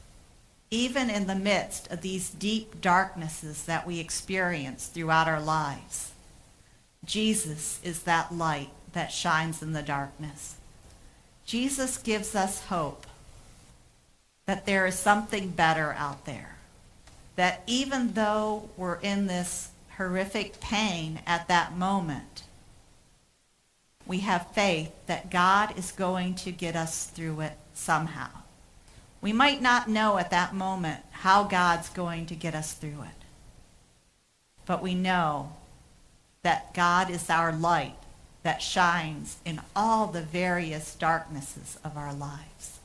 even 0.70 1.10
in 1.10 1.28
the 1.28 1.36
midst 1.36 1.90
of 1.92 2.02
these 2.02 2.30
deep 2.30 2.82
darknesses 2.82 3.64
that 3.64 3.88
we 3.88 4.00
experience 4.00 4.88
throughout 4.88 5.28
our 5.28 5.40
lives, 5.40 6.12
Jesus 7.06 7.80
is 7.84 8.04
that 8.04 8.34
light 8.36 8.70
that 8.94 9.12
shines 9.12 9.62
in 9.62 9.74
the 9.74 9.82
darkness. 9.82 10.57
Jesus 11.48 11.98
gives 11.98 12.36
us 12.36 12.66
hope 12.66 13.08
that 14.48 14.66
there 14.66 14.86
is 14.86 14.96
something 14.96 15.50
better 15.50 15.94
out 15.98 16.26
there. 16.26 16.58
That 17.38 17.64
even 17.68 18.14
though 18.14 18.70
we're 18.76 19.00
in 19.00 19.28
this 19.28 19.70
horrific 19.96 20.60
pain 20.60 21.22
at 21.26 21.48
that 21.48 21.78
moment, 21.78 22.44
we 24.06 24.20
have 24.20 24.52
faith 24.52 24.92
that 25.06 25.32
God 25.32 25.78
is 25.78 25.94
going 25.94 26.36
to 26.36 26.52
get 26.52 26.76
us 26.76 27.06
through 27.06 27.40
it 27.40 27.54
somehow. 27.74 28.30
We 29.22 29.32
might 29.32 29.62
not 29.62 29.88
know 29.88 30.18
at 30.18 30.32
that 30.32 30.54
moment 30.54 31.00
how 31.12 31.44
God's 31.44 31.88
going 31.90 32.26
to 32.26 32.36
get 32.36 32.56
us 32.56 32.74
through 32.74 33.04
it, 33.04 33.24
but 34.66 34.84
we 34.84 34.96
know 34.96 35.54
that 36.42 36.74
God 36.74 37.10
is 37.10 37.30
our 37.30 37.54
light 37.54 37.96
that 38.48 38.62
shines 38.62 39.36
in 39.44 39.60
all 39.76 40.08
the 40.08 40.22
various 40.22 40.96
darknesses 40.96 41.78
of 41.84 41.98
our 41.98 42.14
lives. 42.14 42.80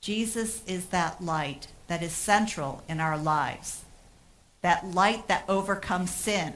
Jesus 0.00 0.64
is 0.66 0.86
that 0.86 1.22
light 1.22 1.68
that 1.86 2.02
is 2.02 2.10
central 2.10 2.82
in 2.88 2.98
our 2.98 3.16
lives, 3.16 3.84
that 4.62 4.84
light 4.84 5.28
that 5.28 5.44
overcomes 5.48 6.12
sin. 6.12 6.54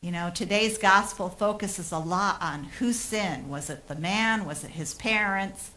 You 0.00 0.12
know, 0.12 0.32
today's 0.34 0.78
gospel 0.78 1.28
focuses 1.28 1.92
a 1.92 1.98
lot 1.98 2.40
on 2.40 2.64
who 2.78 2.94
sinned. 2.94 3.50
Was 3.50 3.68
it 3.68 3.86
the 3.86 3.94
man? 3.94 4.46
Was 4.46 4.64
it 4.64 4.70
his 4.70 4.94
parents? 4.94 5.72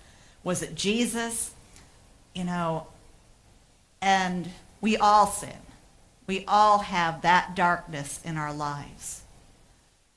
Was 0.45 0.63
it 0.63 0.75
Jesus? 0.75 1.51
You 2.33 2.45
know, 2.45 2.87
and 4.01 4.49
we 4.79 4.95
all 4.95 5.27
sin. 5.27 5.59
We 6.25 6.45
all 6.47 6.79
have 6.79 7.21
that 7.23 7.53
darkness 7.53 8.21
in 8.23 8.37
our 8.37 8.53
lives. 8.53 9.23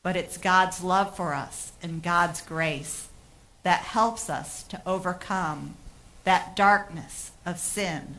But 0.02 0.16
it's 0.16 0.38
God's 0.38 0.82
love 0.82 1.16
for 1.16 1.34
us 1.34 1.72
and 1.82 2.02
God's 2.02 2.40
grace 2.42 3.08
that 3.62 3.80
helps 3.80 4.30
us 4.30 4.62
to 4.64 4.80
overcome 4.86 5.74
that 6.24 6.56
darkness 6.56 7.32
of 7.44 7.58
sin 7.58 8.16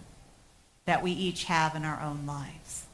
that 0.85 1.01
we 1.01 1.11
each 1.11 1.45
have 1.45 1.75
in 1.75 1.83
our 1.83 2.01
own 2.01 2.25
lives. 2.25 2.85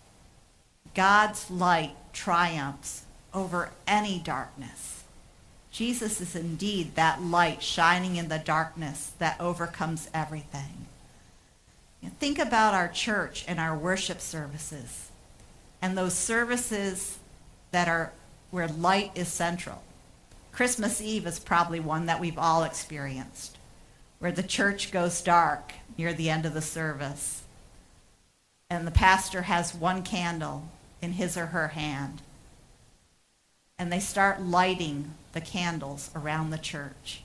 God's 0.94 1.52
light 1.52 1.96
triumphs 2.14 3.04
over 3.34 3.72
any 3.86 4.20
darkness. 4.20 5.04
Jesus 5.72 6.20
is 6.22 6.36
indeed 6.36 6.96
that 6.96 7.22
light 7.22 7.62
shining 7.62 8.16
in 8.16 8.30
the 8.30 8.40
darkness 8.40 9.12
that 9.20 9.40
overcomes 9.40 10.10
everything. 10.14 10.88
Think 12.20 12.40
about 12.40 12.74
our 12.74 12.88
church 12.88 13.44
and 13.48 13.60
our 13.60 13.78
worship 13.78 14.22
services 14.22 15.12
and 15.82 15.98
those 15.98 16.14
services 16.14 17.20
that 17.72 17.88
are 17.88 18.12
where 18.58 18.68
light 18.68 19.12
is 19.14 19.28
central. 19.28 19.84
Christmas 20.52 21.00
Eve 21.00 21.28
is 21.28 21.38
probably 21.38 21.80
one 21.80 22.08
that 22.08 22.20
we've 22.20 22.40
all 22.40 22.64
experienced, 22.64 23.56
where 24.18 24.32
the 24.32 24.42
church 24.42 24.92
goes 24.92 25.22
dark 25.22 25.74
near 25.96 26.12
the 26.12 26.32
end 26.32 26.44
of 26.44 26.56
the 26.56 26.62
service 26.62 27.44
and 28.68 28.88
the 28.88 28.92
pastor 28.92 29.44
has 29.44 29.76
one 29.76 30.02
candle 30.02 30.70
in 31.04 31.12
his 31.12 31.38
or 31.38 31.48
her 31.48 31.68
hand 31.68 32.24
and 33.78 33.94
they 33.94 34.00
start 34.00 34.42
lighting 34.42 35.14
the 35.34 35.42
candles 35.42 36.10
around 36.16 36.50
the 36.50 36.58
church. 36.58 37.22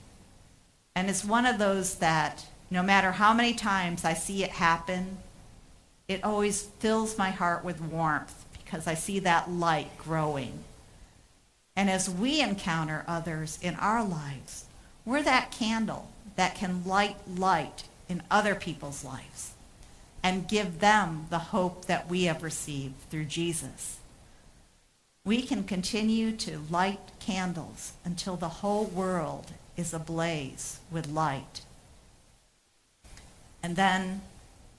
And 0.95 1.09
it's 1.09 1.25
one 1.25 1.47
of 1.47 1.57
those 1.57 1.95
that 1.95 2.45
no 2.69 2.83
matter 2.83 3.13
how 3.13 3.33
many 3.33 3.55
times 3.55 4.05
I 4.05 4.13
see 4.13 4.43
it 4.43 4.51
happen, 4.51 5.17
it 6.07 6.23
always 6.23 6.61
fills 6.61 7.17
my 7.17 7.31
heart 7.31 7.65
with 7.65 7.81
warmth 7.81 8.45
because 8.53 8.85
I 8.85 8.93
see 8.93 9.17
that 9.19 9.49
light 9.49 9.97
growing. 9.97 10.63
And 11.75 11.89
as 11.89 12.09
we 12.09 12.41
encounter 12.41 13.03
others 13.07 13.57
in 13.61 13.75
our 13.75 14.03
lives, 14.03 14.65
We're 15.05 15.23
that 15.23 15.51
candle 15.51 16.09
that 16.35 16.55
can 16.55 16.85
light 16.85 17.17
light 17.27 17.83
in 18.07 18.23
other 18.31 18.55
people's 18.55 19.03
lives 19.03 19.51
and 20.21 20.47
give 20.47 20.79
them 20.79 21.27
the 21.29 21.39
hope 21.39 21.85
that 21.85 22.09
we 22.09 22.23
have 22.23 22.41
received 22.41 22.95
through 23.09 23.25
Jesus. 23.25 23.97
We 25.25 25.41
can 25.41 25.63
continue 25.63 26.31
to 26.37 26.61
light 26.69 26.99
candles 27.19 27.93
until 28.05 28.37
the 28.37 28.49
whole 28.49 28.85
world 28.85 29.51
is 29.75 29.93
ablaze 29.93 30.79
with 30.91 31.09
light. 31.09 31.61
And 33.61 33.75
then, 33.75 34.21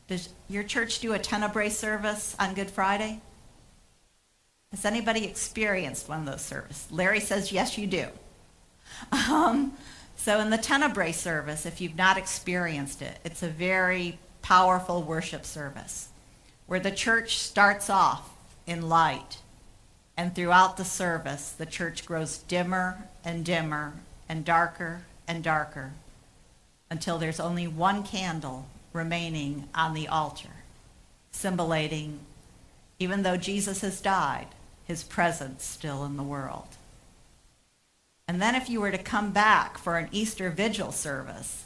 does 0.09 0.31
your 0.49 0.63
church 0.63 1.01
do 1.01 1.13
a 1.13 1.19
tenebrae 1.19 1.71
service 1.71 2.37
on 2.39 2.55
Good 2.55 2.71
Friday? 2.71 3.21
Has 4.75 4.85
anybody 4.85 5.25
experienced 5.25 6.09
one 6.09 6.19
of 6.19 6.27
those 6.27 6.41
services? 6.41 6.89
Larry 6.91 7.21
says, 7.21 7.53
yes, 7.53 7.79
you 7.79 7.87
do. 7.87 8.09
Um, 9.13 9.73
so 10.17 10.41
in 10.41 10.51
the 10.51 10.59
tenebrae 10.59 11.13
service, 11.13 11.65
if 11.65 11.81
you've 11.81 11.95
not 11.95 12.19
experienced 12.19 13.01
it, 13.01 13.19
it's 13.25 13.45
a 13.45 13.49
very 13.49 14.19
powerful 14.43 15.05
worship 15.05 15.45
service 15.45 16.09
where 16.67 16.81
the 16.81 16.91
church 16.91 17.39
starts 17.39 17.89
off 17.89 18.33
in 18.67 18.89
light 18.89 19.39
and 20.17 20.35
throughout 20.35 20.77
the 20.77 20.85
service, 20.85 21.53
the 21.53 21.67
church 21.67 22.05
grows 22.05 22.39
dimmer 22.39 23.07
and 23.25 23.45
dimmer 23.45 23.93
and 24.29 24.45
darker 24.45 25.03
and 25.29 25.45
darker 25.45 25.93
until 26.91 27.17
there's 27.17 27.39
only 27.39 27.69
one 27.69 28.03
candle 28.03 28.67
remaining 28.93 29.69
on 29.73 29.95
the 29.95 30.09
altar, 30.09 30.51
symbolizing, 31.31 32.19
even 32.99 33.23
though 33.23 33.37
Jesus 33.37 33.83
has 33.83 34.01
died, 34.01 34.49
his 34.87 35.03
presence 35.03 35.65
still 35.65 36.05
in 36.05 36.17
the 36.17 36.23
world. 36.23 36.69
And 38.27 38.41
then 38.41 38.55
if 38.55 38.71
you 38.71 38.81
were 38.81 38.91
to 38.91 38.99
come 38.99 39.33
back 39.33 39.79
for 39.79 39.99
an 39.99 40.09
Easter 40.13 40.51
vigil 40.51 40.93
service, 40.93 41.65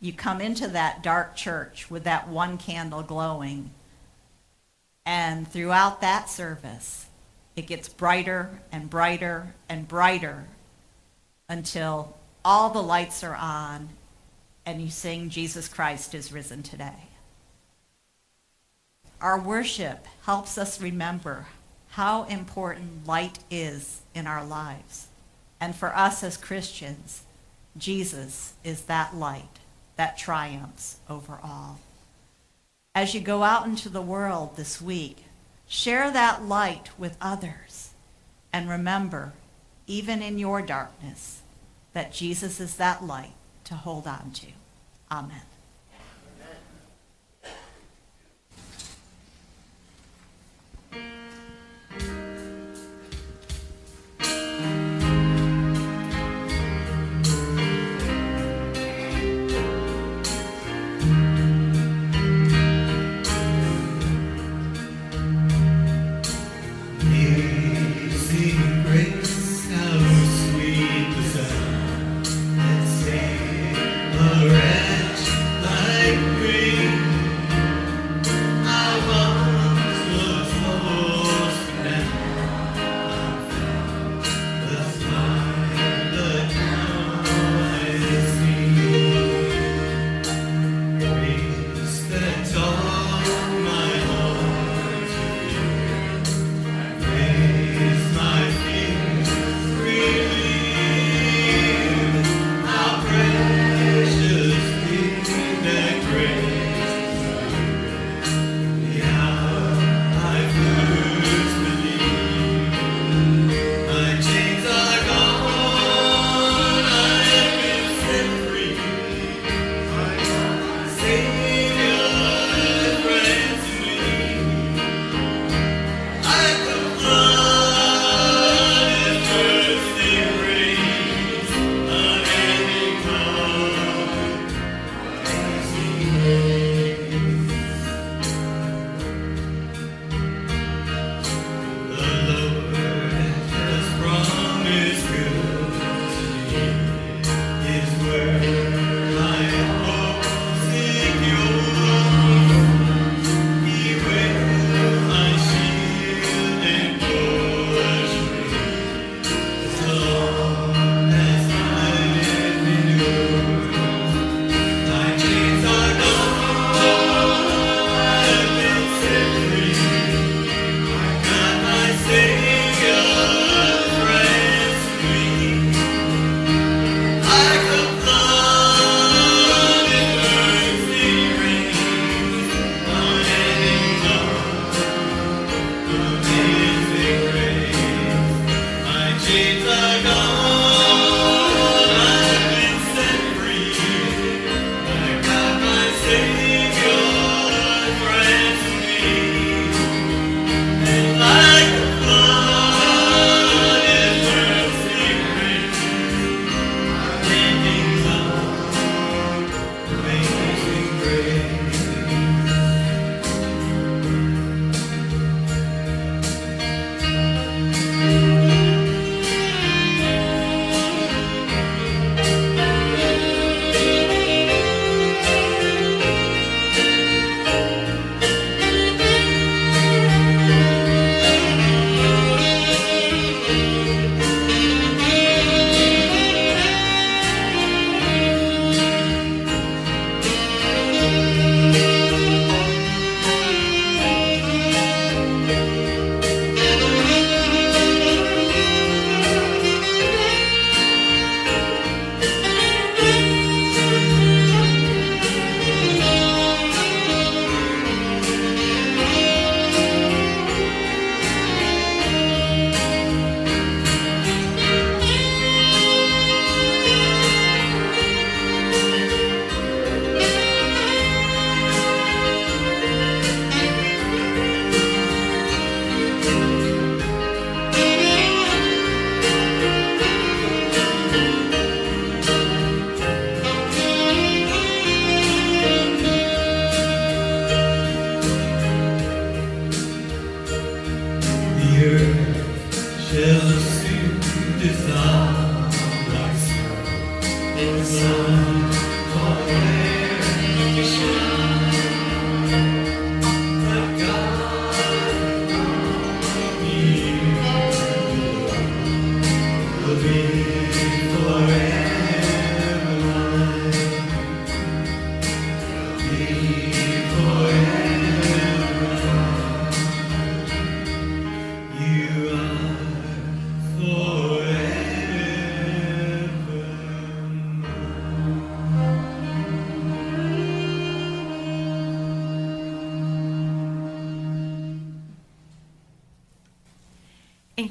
you 0.00 0.12
come 0.12 0.40
into 0.40 0.68
that 0.68 1.02
dark 1.02 1.36
church 1.36 1.90
with 1.90 2.04
that 2.04 2.28
one 2.28 2.58
candle 2.58 3.02
glowing. 3.02 3.70
And 5.04 5.46
throughout 5.48 6.00
that 6.00 6.28
service, 6.28 7.06
it 7.56 7.66
gets 7.66 7.88
brighter 7.88 8.60
and 8.70 8.88
brighter 8.88 9.54
and 9.68 9.88
brighter 9.88 10.44
until 11.48 12.16
all 12.44 12.70
the 12.70 12.82
lights 12.82 13.24
are 13.24 13.34
on 13.34 13.88
and 14.64 14.82
you 14.82 14.90
sing, 14.90 15.30
Jesus 15.30 15.66
Christ 15.66 16.14
is 16.14 16.30
risen 16.30 16.62
today. 16.62 17.08
Our 19.20 19.40
worship 19.40 20.06
helps 20.24 20.58
us 20.58 20.80
remember 20.80 21.46
how 21.98 22.22
important 22.26 23.04
light 23.08 23.40
is 23.50 24.02
in 24.14 24.24
our 24.24 24.44
lives. 24.44 25.08
And 25.60 25.74
for 25.74 25.92
us 25.96 26.22
as 26.22 26.36
Christians, 26.36 27.24
Jesus 27.76 28.52
is 28.62 28.82
that 28.82 29.16
light 29.16 29.58
that 29.96 30.16
triumphs 30.16 30.98
over 31.10 31.40
all. 31.42 31.80
As 32.94 33.14
you 33.14 33.20
go 33.20 33.42
out 33.42 33.66
into 33.66 33.88
the 33.88 34.00
world 34.00 34.54
this 34.54 34.80
week, 34.80 35.24
share 35.66 36.08
that 36.12 36.44
light 36.44 36.90
with 36.96 37.16
others. 37.20 37.90
And 38.52 38.70
remember, 38.70 39.32
even 39.88 40.22
in 40.22 40.38
your 40.38 40.62
darkness, 40.62 41.42
that 41.94 42.12
Jesus 42.12 42.60
is 42.60 42.76
that 42.76 43.02
light 43.02 43.34
to 43.64 43.74
hold 43.74 44.06
on 44.06 44.30
to. 44.34 44.46
Amen. 45.10 45.42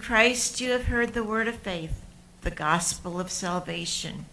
Christ 0.07 0.61
you 0.61 0.71
have 0.71 0.85
heard 0.85 1.13
the 1.13 1.21
word 1.21 1.49
of 1.49 1.55
faith, 1.55 2.01
the 2.39 2.49
gospel 2.49 3.19
of 3.19 3.29
salvation. 3.29 4.23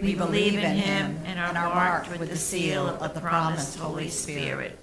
We 0.00 0.14
believe 0.14 0.54
in 0.54 0.76
him 0.76 1.20
and 1.26 1.38
are 1.38 1.52
marked 1.52 2.18
with 2.18 2.30
the 2.30 2.38
seal 2.38 2.86
of 2.86 3.12
the 3.12 3.20
promised 3.20 3.78
Holy 3.78 4.08
Spirit. 4.08 4.78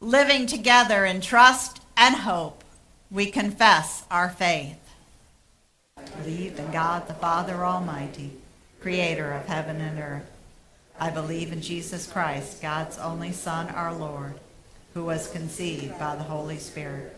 Living 0.00 0.48
together 0.48 1.04
in 1.04 1.20
trust 1.20 1.80
and 1.96 2.16
hope, 2.16 2.64
we 3.12 3.30
confess 3.30 4.02
our 4.10 4.28
faith. 4.28 4.80
I 5.96 6.02
believe 6.20 6.58
in 6.58 6.72
God 6.72 7.06
the 7.06 7.14
Father 7.14 7.64
Almighty, 7.64 8.32
creator 8.80 9.30
of 9.30 9.46
heaven 9.46 9.80
and 9.80 10.00
earth. 10.00 10.30
I 10.98 11.10
believe 11.10 11.52
in 11.52 11.62
Jesus 11.62 12.10
Christ, 12.10 12.60
God's 12.60 12.98
only 12.98 13.30
Son, 13.30 13.68
our 13.68 13.94
Lord, 13.94 14.34
who 14.94 15.04
was 15.04 15.30
conceived 15.30 15.96
by 15.96 16.16
the 16.16 16.24
Holy 16.24 16.58
Spirit, 16.58 17.17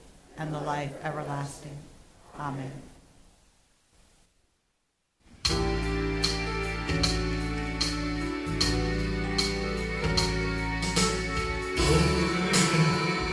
and 0.41 0.55
the 0.55 0.59
life 0.61 0.91
everlasting. 1.03 1.77
Amen. 2.39 2.71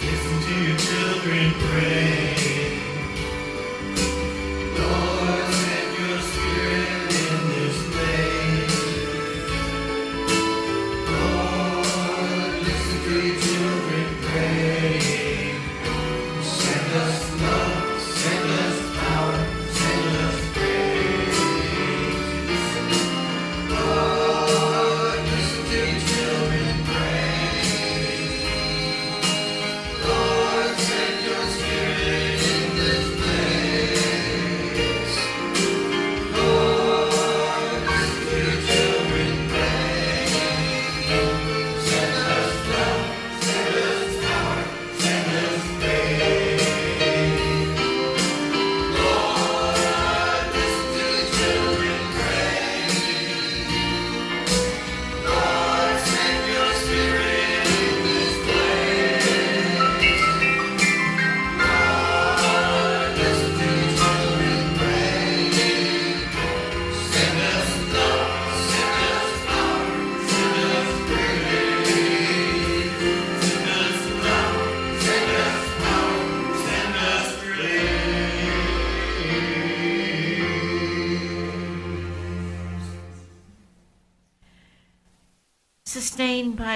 Listen 0.02 0.38
to 0.42 0.54
your 0.64 0.76
children 0.76 1.52
pray. 1.54 2.07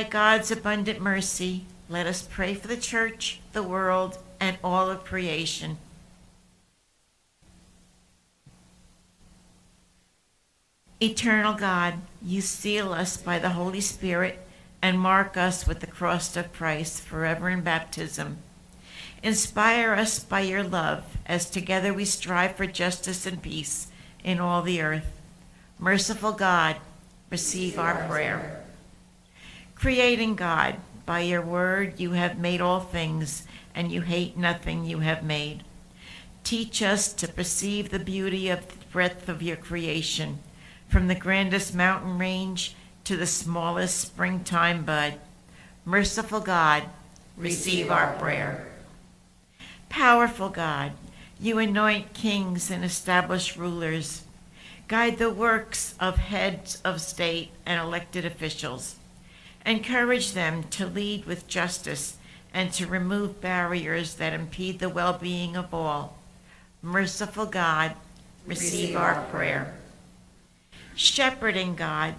By 0.03 0.09
God's 0.09 0.51
abundant 0.51 1.01
mercy, 1.01 1.65
let 1.89 2.09
us 2.09 2.27
pray 2.29 2.55
for 2.55 2.67
the 2.67 2.77
church, 2.77 3.39
the 3.53 3.63
world, 3.63 4.19
and 4.41 4.59
all 4.65 4.91
of 4.91 5.05
creation. 5.05 5.79
Eternal 11.01 11.55
God, 11.55 11.95
you 12.21 12.41
seal 12.41 12.93
us 12.93 13.17
by 13.17 13.39
the 13.39 13.51
Holy 13.51 13.81
Spirit 13.81 14.41
and 14.81 14.99
mark 14.99 15.37
us 15.37 15.69
with 15.69 15.79
the 15.79 15.87
cross 15.87 16.37
of 16.37 16.53
Christ 16.53 17.03
forever 17.03 17.49
in 17.49 17.61
baptism. 17.61 18.39
Inspire 19.23 19.93
us 19.93 20.19
by 20.19 20.41
your 20.41 20.65
love 20.65 21.17
as 21.27 21.49
together 21.49 21.95
we 21.95 22.05
strive 22.07 22.57
for 22.57 22.67
justice 22.67 23.25
and 23.25 23.41
peace 23.41 23.87
in 24.25 24.41
all 24.41 24.63
the 24.63 24.83
earth. 24.83 25.21
Merciful 25.79 26.33
God, 26.33 26.79
receive 27.31 27.79
our 27.79 28.09
prayer. 28.09 28.62
Creating 29.83 30.37
God, 30.37 30.77
by 31.07 31.23
your 31.23 31.43
word 31.43 31.99
you 31.99 32.13
have 32.13 32.39
made 32.39 32.61
all 32.61 32.79
things, 32.79 33.43
and 33.75 33.91
you 33.91 34.03
hate 34.03 34.37
nothing 34.37 34.85
you 34.85 35.01
have 35.01 35.25
made. 35.25 35.65
Teach 36.45 36.81
us 36.85 37.13
to 37.15 37.27
perceive 37.27 37.91
the 37.91 37.99
beauty 37.99 38.49
of 38.49 38.65
the 38.69 38.85
breadth 38.93 39.29
of 39.29 39.43
your 39.43 39.57
creation, 39.57 40.39
from 40.89 41.09
the 41.09 41.17
grandest 41.17 41.75
mountain 41.75 42.17
range 42.17 42.77
to 43.03 43.17
the 43.17 43.27
smallest 43.27 43.99
springtime 43.99 44.85
bud. 44.85 45.15
Merciful 45.85 46.39
God, 46.39 46.85
receive 47.37 47.91
our 47.91 48.13
prayer. 48.21 48.69
Powerful 49.89 50.49
God, 50.49 50.93
you 51.41 51.59
anoint 51.59 52.15
kings 52.15 52.71
and 52.71 52.85
establish 52.85 53.57
rulers. 53.57 54.23
Guide 54.87 55.19
the 55.19 55.31
works 55.31 55.97
of 55.99 56.19
heads 56.19 56.81
of 56.85 57.01
state 57.01 57.51
and 57.67 57.81
elected 57.81 58.25
officials. 58.25 58.95
Encourage 59.65 60.33
them 60.33 60.65
to 60.65 60.87
lead 60.87 61.25
with 61.25 61.47
justice 61.47 62.17
and 62.53 62.73
to 62.73 62.87
remove 62.87 63.41
barriers 63.41 64.15
that 64.17 64.33
impede 64.33 64.79
the 64.79 64.89
well 64.89 65.13
being 65.13 65.57
of 65.57 65.73
all. 65.73 66.19
Merciful 66.83 67.47
God, 67.47 67.95
receive 68.47 68.97
our 68.97 69.23
prayer. 69.31 69.75
Shepherding 70.95 71.75
God, 71.75 72.15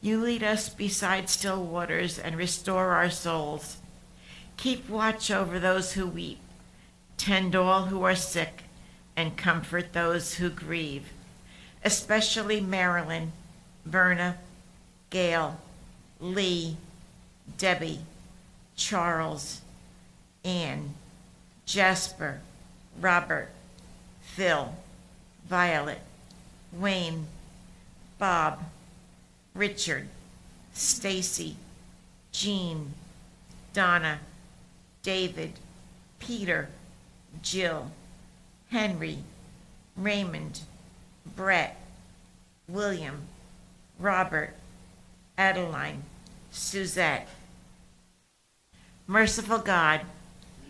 you 0.00 0.20
lead 0.20 0.42
us 0.42 0.68
beside 0.68 1.28
still 1.28 1.62
waters 1.62 2.18
and 2.18 2.36
restore 2.36 2.92
our 2.92 3.10
souls. 3.10 3.76
Keep 4.56 4.88
watch 4.88 5.30
over 5.30 5.58
those 5.58 5.92
who 5.92 6.06
weep, 6.06 6.38
tend 7.16 7.54
all 7.54 7.84
who 7.84 8.02
are 8.02 8.16
sick, 8.16 8.62
and 9.16 9.36
comfort 9.36 9.92
those 9.92 10.34
who 10.34 10.50
grieve, 10.50 11.10
especially 11.84 12.60
Marilyn, 12.60 13.32
Verna, 13.84 14.38
Gail, 15.10 15.60
Lee, 16.20 16.76
Debbie, 17.58 18.00
Charles, 18.76 19.60
Ann, 20.44 20.94
Jasper, 21.64 22.40
Robert, 23.00 23.50
Phil, 24.22 24.74
Violet, 25.48 26.00
Wayne, 26.72 27.26
Bob, 28.18 28.60
Richard, 29.54 30.08
Stacy, 30.74 31.56
Jean, 32.32 32.92
Donna, 33.72 34.20
David, 35.02 35.52
Peter, 36.18 36.68
Jill, 37.42 37.90
Henry, 38.70 39.18
Raymond, 39.96 40.60
Brett, 41.36 41.80
William, 42.68 43.22
Robert, 43.98 44.54
Adeline, 45.38 46.02
Suzette. 46.50 47.28
Merciful 49.08 49.58
God, 49.58 50.00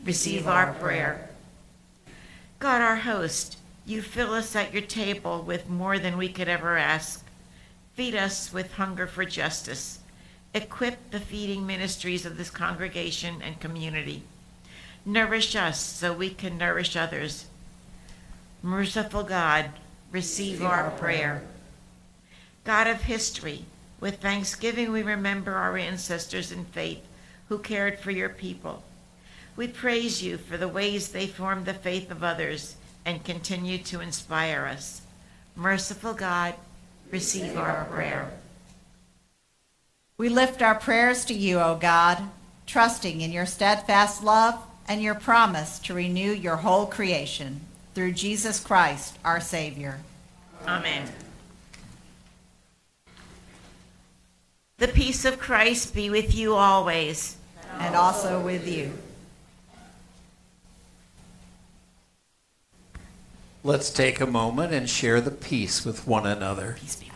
receive 0.04 0.46
our 0.46 0.74
prayer. 0.74 1.30
God, 2.58 2.82
our 2.82 2.96
host, 2.96 3.56
you 3.86 4.02
fill 4.02 4.34
us 4.34 4.54
at 4.54 4.74
your 4.74 4.82
table 4.82 5.40
with 5.40 5.70
more 5.70 5.98
than 5.98 6.18
we 6.18 6.28
could 6.28 6.46
ever 6.46 6.76
ask. 6.76 7.24
Feed 7.94 8.14
us 8.14 8.52
with 8.52 8.74
hunger 8.74 9.06
for 9.06 9.24
justice. 9.24 10.00
Equip 10.52 11.10
the 11.10 11.20
feeding 11.20 11.66
ministries 11.66 12.26
of 12.26 12.36
this 12.36 12.50
congregation 12.50 13.40
and 13.40 13.58
community. 13.58 14.22
Nourish 15.06 15.56
us 15.56 15.80
so 15.80 16.12
we 16.12 16.28
can 16.28 16.58
nourish 16.58 16.94
others. 16.94 17.46
Merciful 18.62 19.22
God, 19.22 19.70
receive 20.12 20.62
our 20.62 20.90
prayer. 20.90 21.42
God 22.64 22.86
of 22.86 23.04
history, 23.04 23.64
with 23.98 24.20
thanksgiving 24.20 24.92
we 24.92 25.02
remember 25.02 25.54
our 25.54 25.78
ancestors 25.78 26.52
in 26.52 26.66
faith 26.66 27.00
who 27.48 27.58
cared 27.58 27.98
for 27.98 28.10
your 28.10 28.28
people. 28.28 28.82
We 29.56 29.68
praise 29.68 30.22
you 30.22 30.36
for 30.36 30.56
the 30.56 30.68
ways 30.68 31.08
they 31.08 31.26
formed 31.26 31.66
the 31.66 31.74
faith 31.74 32.10
of 32.10 32.22
others 32.22 32.76
and 33.04 33.24
continue 33.24 33.78
to 33.78 34.00
inspire 34.00 34.66
us. 34.66 35.02
Merciful 35.54 36.12
God, 36.12 36.54
receive 37.10 37.56
our 37.56 37.84
prayer. 37.86 38.30
We 40.18 40.28
lift 40.28 40.62
our 40.62 40.74
prayers 40.74 41.24
to 41.26 41.34
you, 41.34 41.60
O 41.60 41.76
God, 41.76 42.22
trusting 42.66 43.20
in 43.20 43.32
your 43.32 43.46
steadfast 43.46 44.22
love 44.22 44.58
and 44.88 45.02
your 45.02 45.14
promise 45.14 45.78
to 45.80 45.94
renew 45.94 46.32
your 46.32 46.56
whole 46.56 46.86
creation 46.86 47.60
through 47.94 48.12
Jesus 48.12 48.60
Christ, 48.60 49.18
our 49.24 49.40
Savior. 49.40 50.00
Amen. 50.66 51.08
The 54.78 54.88
peace 54.88 55.24
of 55.24 55.38
Christ 55.38 55.94
be 55.94 56.10
with 56.10 56.34
you 56.34 56.54
always. 56.54 57.36
And 57.78 57.94
also 57.94 58.40
with 58.40 58.68
you. 58.68 58.92
Let's 63.64 63.90
take 63.90 64.20
a 64.20 64.26
moment 64.26 64.74
and 64.74 64.88
share 64.88 65.20
the 65.22 65.30
peace 65.30 65.84
with 65.84 66.06
one 66.06 66.26
another. 66.26 66.76
Peace 66.78 66.96
be 66.96 67.06
with 67.06 67.10
you. 67.10 67.15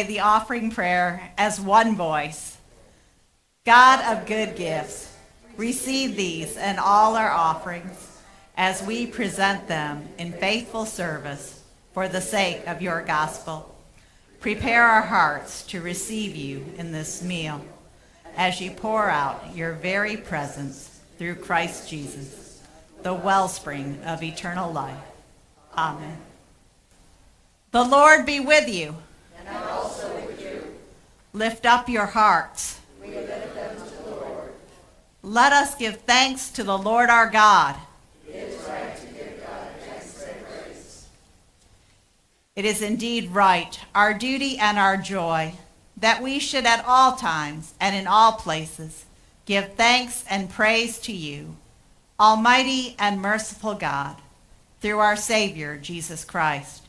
pray 0.00 0.14
the 0.14 0.20
offering 0.20 0.70
prayer 0.70 1.32
as 1.36 1.60
one 1.60 1.94
voice. 1.94 2.56
God 3.66 4.00
of 4.04 4.26
good 4.26 4.56
gifts, 4.56 5.14
receive 5.58 6.16
these 6.16 6.56
and 6.56 6.78
all 6.78 7.16
our 7.16 7.30
offerings 7.30 8.18
as 8.56 8.82
we 8.82 9.06
present 9.06 9.68
them 9.68 10.08
in 10.16 10.32
faithful 10.32 10.86
service 10.86 11.62
for 11.92 12.08
the 12.08 12.20
sake 12.20 12.66
of 12.66 12.80
your 12.80 13.02
gospel. 13.02 13.74
Prepare 14.40 14.84
our 14.84 15.02
hearts 15.02 15.64
to 15.64 15.82
receive 15.82 16.34
you 16.34 16.64
in 16.78 16.92
this 16.92 17.22
meal 17.22 17.62
as 18.36 18.58
you 18.58 18.70
pour 18.70 19.10
out 19.10 19.54
your 19.54 19.74
very 19.74 20.16
presence 20.16 21.00
through 21.18 21.34
Christ 21.34 21.90
Jesus, 21.90 22.62
the 23.02 23.12
wellspring 23.12 24.00
of 24.06 24.22
eternal 24.22 24.72
life. 24.72 24.96
Amen. 25.76 26.16
The 27.72 27.84
Lord 27.84 28.24
be 28.24 28.40
with 28.40 28.66
you. 28.66 28.96
And 29.46 29.58
also 29.68 30.14
with 30.26 30.40
you. 30.40 30.76
Lift 31.32 31.64
up 31.64 31.88
your 31.88 32.06
hearts. 32.06 32.80
We 33.00 33.14
lift 33.14 33.54
them 33.54 33.76
to 33.76 34.04
the 34.04 34.10
Lord. 34.16 34.52
Let 35.22 35.52
us 35.52 35.74
give 35.76 35.98
thanks 35.98 36.50
to 36.50 36.64
the 36.64 36.76
Lord 36.76 37.08
our 37.08 37.28
God. 37.30 37.76
It 38.28 38.34
is 38.34 38.66
right 38.66 38.96
to 38.96 39.06
give 39.06 39.40
God 39.46 39.68
thanks 39.80 40.26
and 40.26 40.46
praise. 40.46 41.06
It 42.56 42.64
is 42.64 42.82
indeed 42.82 43.30
right, 43.30 43.78
our 43.94 44.12
duty 44.12 44.58
and 44.58 44.78
our 44.78 44.96
joy, 44.96 45.54
that 45.96 46.22
we 46.22 46.38
should 46.38 46.66
at 46.66 46.84
all 46.84 47.12
times 47.12 47.74
and 47.80 47.94
in 47.94 48.06
all 48.06 48.32
places 48.32 49.04
give 49.46 49.74
thanks 49.74 50.24
and 50.28 50.50
praise 50.50 50.98
to 51.00 51.12
you, 51.12 51.56
Almighty 52.18 52.96
and 52.98 53.20
merciful 53.20 53.74
God 53.74 54.16
through 54.80 54.98
our 54.98 55.16
Savior, 55.16 55.76
Jesus 55.76 56.24
Christ, 56.24 56.88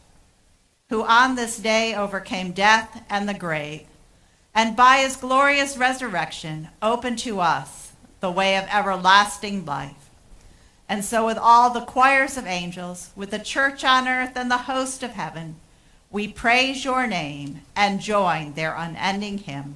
who 0.90 1.04
on 1.04 1.36
this 1.36 1.58
day 1.58 1.94
overcame 1.94 2.52
death 2.52 3.04
and 3.10 3.28
the 3.28 3.34
grave, 3.34 3.88
and 4.54 4.76
by 4.76 4.98
his 4.98 5.16
glorious 5.16 5.78
resurrection 5.78 6.70
open 6.82 7.16
to 7.18 7.40
us 7.40 7.94
the 8.20 8.32
way 8.32 8.58
of 8.58 8.66
everlasting 8.72 9.66
life. 9.66 10.10
And 10.88 11.06
so, 11.06 11.26
with 11.26 11.38
all 11.38 11.70
the 11.70 11.86
choirs 11.86 12.38
of 12.38 12.46
angels, 12.46 13.12
with 13.16 13.32
the 13.32 13.40
church 13.40 13.84
on 13.84 14.08
earth 14.08 14.34
and 14.36 14.52
the 14.52 14.58
host 14.58 15.04
of 15.04 15.12
heaven, 15.12 15.56
we 16.10 16.28
praise 16.28 16.84
your 16.84 17.08
name 17.08 17.62
and 17.76 18.02
join 18.02 18.54
their 18.54 18.76
unending 18.76 19.38
hymn. 19.38 19.76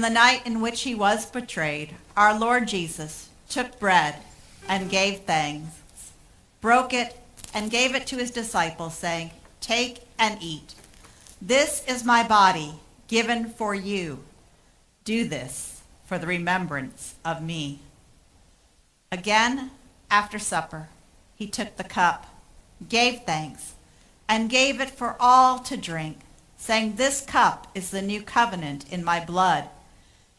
In 0.00 0.02
the 0.02 0.08
night 0.08 0.46
in 0.46 0.62
which 0.62 0.80
he 0.80 0.94
was 0.94 1.26
betrayed, 1.26 1.94
our 2.16 2.38
Lord 2.38 2.66
Jesus 2.66 3.28
took 3.50 3.78
bread 3.78 4.14
and 4.66 4.88
gave 4.88 5.18
thanks, 5.24 6.12
broke 6.62 6.94
it, 6.94 7.18
and 7.52 7.70
gave 7.70 7.94
it 7.94 8.06
to 8.06 8.16
his 8.16 8.30
disciples, 8.30 8.94
saying, 8.96 9.30
Take 9.60 9.98
and 10.18 10.38
eat. 10.40 10.74
This 11.42 11.84
is 11.86 12.02
my 12.02 12.26
body 12.26 12.76
given 13.08 13.50
for 13.50 13.74
you. 13.74 14.20
Do 15.04 15.28
this 15.28 15.82
for 16.06 16.16
the 16.18 16.26
remembrance 16.26 17.16
of 17.22 17.42
me. 17.42 17.80
Again, 19.12 19.70
after 20.10 20.38
supper, 20.38 20.88
he 21.36 21.46
took 21.46 21.76
the 21.76 21.84
cup, 21.84 22.26
gave 22.88 23.24
thanks, 23.24 23.74
and 24.26 24.48
gave 24.48 24.80
it 24.80 24.88
for 24.88 25.16
all 25.20 25.58
to 25.58 25.76
drink, 25.76 26.20
saying, 26.56 26.94
This 26.94 27.20
cup 27.20 27.66
is 27.74 27.90
the 27.90 28.00
new 28.00 28.22
covenant 28.22 28.90
in 28.90 29.04
my 29.04 29.22
blood 29.22 29.68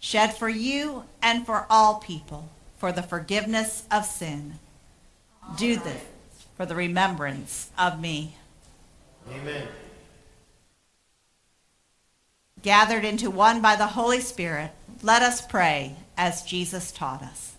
shed 0.01 0.33
for 0.35 0.49
you 0.49 1.05
and 1.21 1.45
for 1.45 1.65
all 1.69 1.95
people 1.95 2.49
for 2.77 2.91
the 2.91 3.03
forgiveness 3.03 3.83
of 3.89 4.03
sin. 4.03 4.55
Do 5.55 5.77
this 5.77 6.01
for 6.57 6.65
the 6.65 6.75
remembrance 6.75 7.69
of 7.77 8.01
me. 8.01 8.35
Amen. 9.31 9.67
Gathered 12.63 13.05
into 13.05 13.29
one 13.29 13.61
by 13.61 13.75
the 13.75 13.87
Holy 13.87 14.19
Spirit, 14.19 14.71
let 15.03 15.21
us 15.21 15.45
pray 15.45 15.95
as 16.17 16.43
Jesus 16.43 16.91
taught 16.91 17.21
us. 17.21 17.53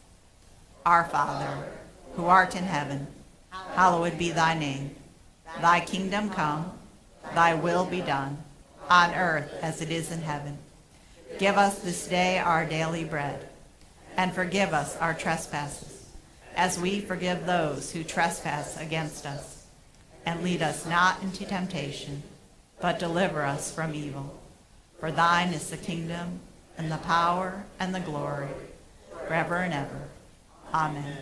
Our 0.84 1.04
Father, 1.04 1.68
who 2.16 2.26
art 2.26 2.56
in 2.56 2.64
heaven, 2.64 3.06
hallowed 3.50 4.18
be 4.18 4.32
thy 4.32 4.58
name. 4.58 4.94
Thy 5.60 5.80
kingdom 5.80 6.30
come, 6.30 6.72
thy 7.34 7.54
will 7.54 7.84
be 7.84 8.00
done, 8.00 8.38
on 8.90 9.14
earth 9.14 9.52
as 9.62 9.80
it 9.80 9.90
is 9.90 10.10
in 10.10 10.22
heaven. 10.22 10.58
Give 11.38 11.56
us 11.56 11.78
this 11.80 12.06
day 12.06 12.38
our 12.38 12.64
daily 12.64 13.04
bread, 13.04 13.48
and 14.16 14.32
forgive 14.32 14.72
us 14.72 14.96
our 14.98 15.14
trespasses, 15.14 16.08
as 16.54 16.78
we 16.78 17.00
forgive 17.00 17.46
those 17.46 17.90
who 17.90 18.04
trespass 18.04 18.76
against 18.80 19.26
us. 19.26 19.66
And 20.24 20.44
lead 20.44 20.62
us 20.62 20.86
not 20.86 21.22
into 21.22 21.44
temptation, 21.44 22.22
but 22.80 22.98
deliver 22.98 23.42
us 23.42 23.74
from 23.74 23.94
evil. 23.94 24.38
For 25.00 25.10
thine 25.10 25.48
is 25.48 25.70
the 25.70 25.76
kingdom, 25.76 26.40
and 26.78 26.92
the 26.92 26.98
power, 26.98 27.64
and 27.80 27.94
the 27.94 28.00
glory, 28.00 28.48
forever 29.26 29.56
and 29.56 29.74
ever. 29.74 30.08
Amen. 30.72 31.18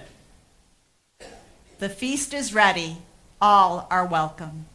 The 1.79 1.89
feast 1.89 2.35
is 2.35 2.53
ready. 2.53 2.99
All 3.41 3.87
are 3.91 4.05
welcome. 4.05 4.67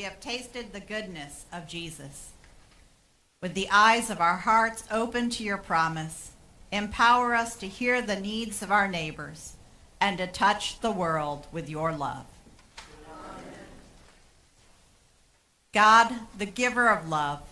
we 0.00 0.04
have 0.04 0.18
tasted 0.18 0.72
the 0.72 0.80
goodness 0.80 1.44
of 1.52 1.68
Jesus. 1.68 2.30
With 3.42 3.52
the 3.52 3.68
eyes 3.70 4.08
of 4.08 4.18
our 4.18 4.38
hearts 4.38 4.82
open 4.90 5.28
to 5.28 5.44
your 5.44 5.58
promise, 5.58 6.30
empower 6.72 7.34
us 7.34 7.54
to 7.56 7.68
hear 7.68 8.00
the 8.00 8.18
needs 8.18 8.62
of 8.62 8.72
our 8.72 8.88
neighbors 8.88 9.56
and 10.00 10.16
to 10.16 10.26
touch 10.26 10.80
the 10.80 10.90
world 10.90 11.46
with 11.52 11.68
your 11.68 11.92
love. 11.92 12.24
Amen. 12.78 13.58
God, 15.74 16.14
the 16.38 16.46
giver 16.46 16.88
of 16.88 17.10
love, 17.10 17.42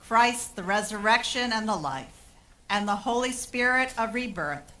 Christ, 0.00 0.56
the 0.56 0.64
resurrection 0.64 1.52
and 1.52 1.68
the 1.68 1.76
life, 1.76 2.24
and 2.68 2.88
the 2.88 2.96
Holy 2.96 3.30
Spirit 3.30 3.94
of 3.96 4.14
rebirth, 4.14 4.72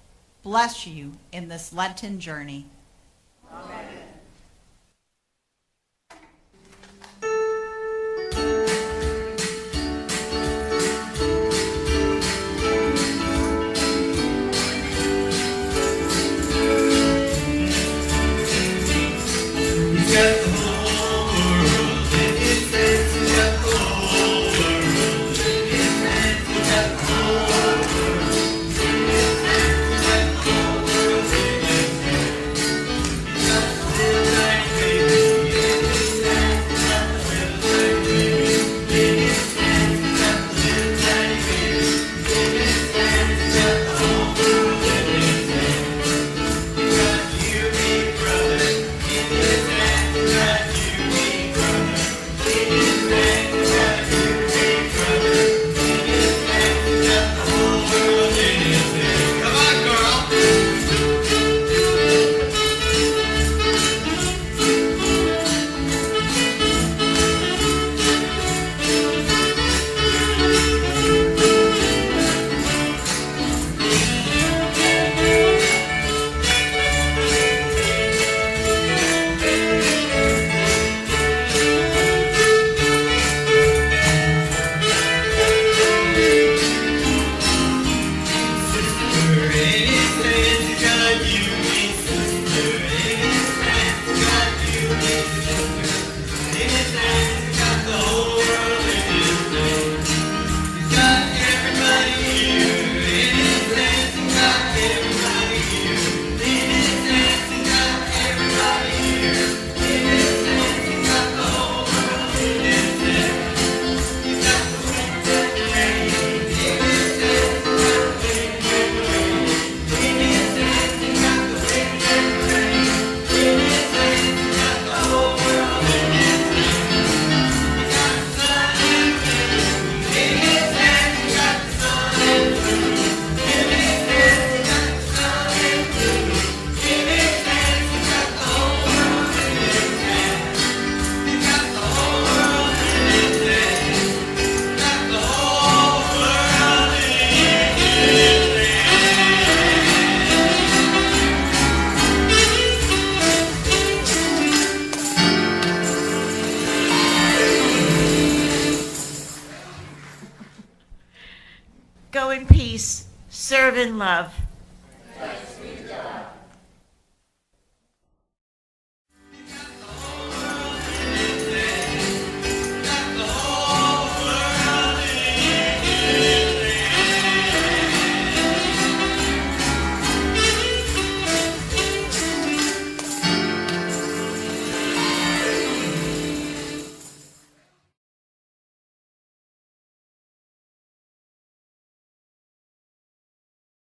bless 0.42 0.84
you 0.84 1.12
in 1.30 1.46
this 1.46 1.72
Lenten 1.72 2.18
journey. 2.18 2.66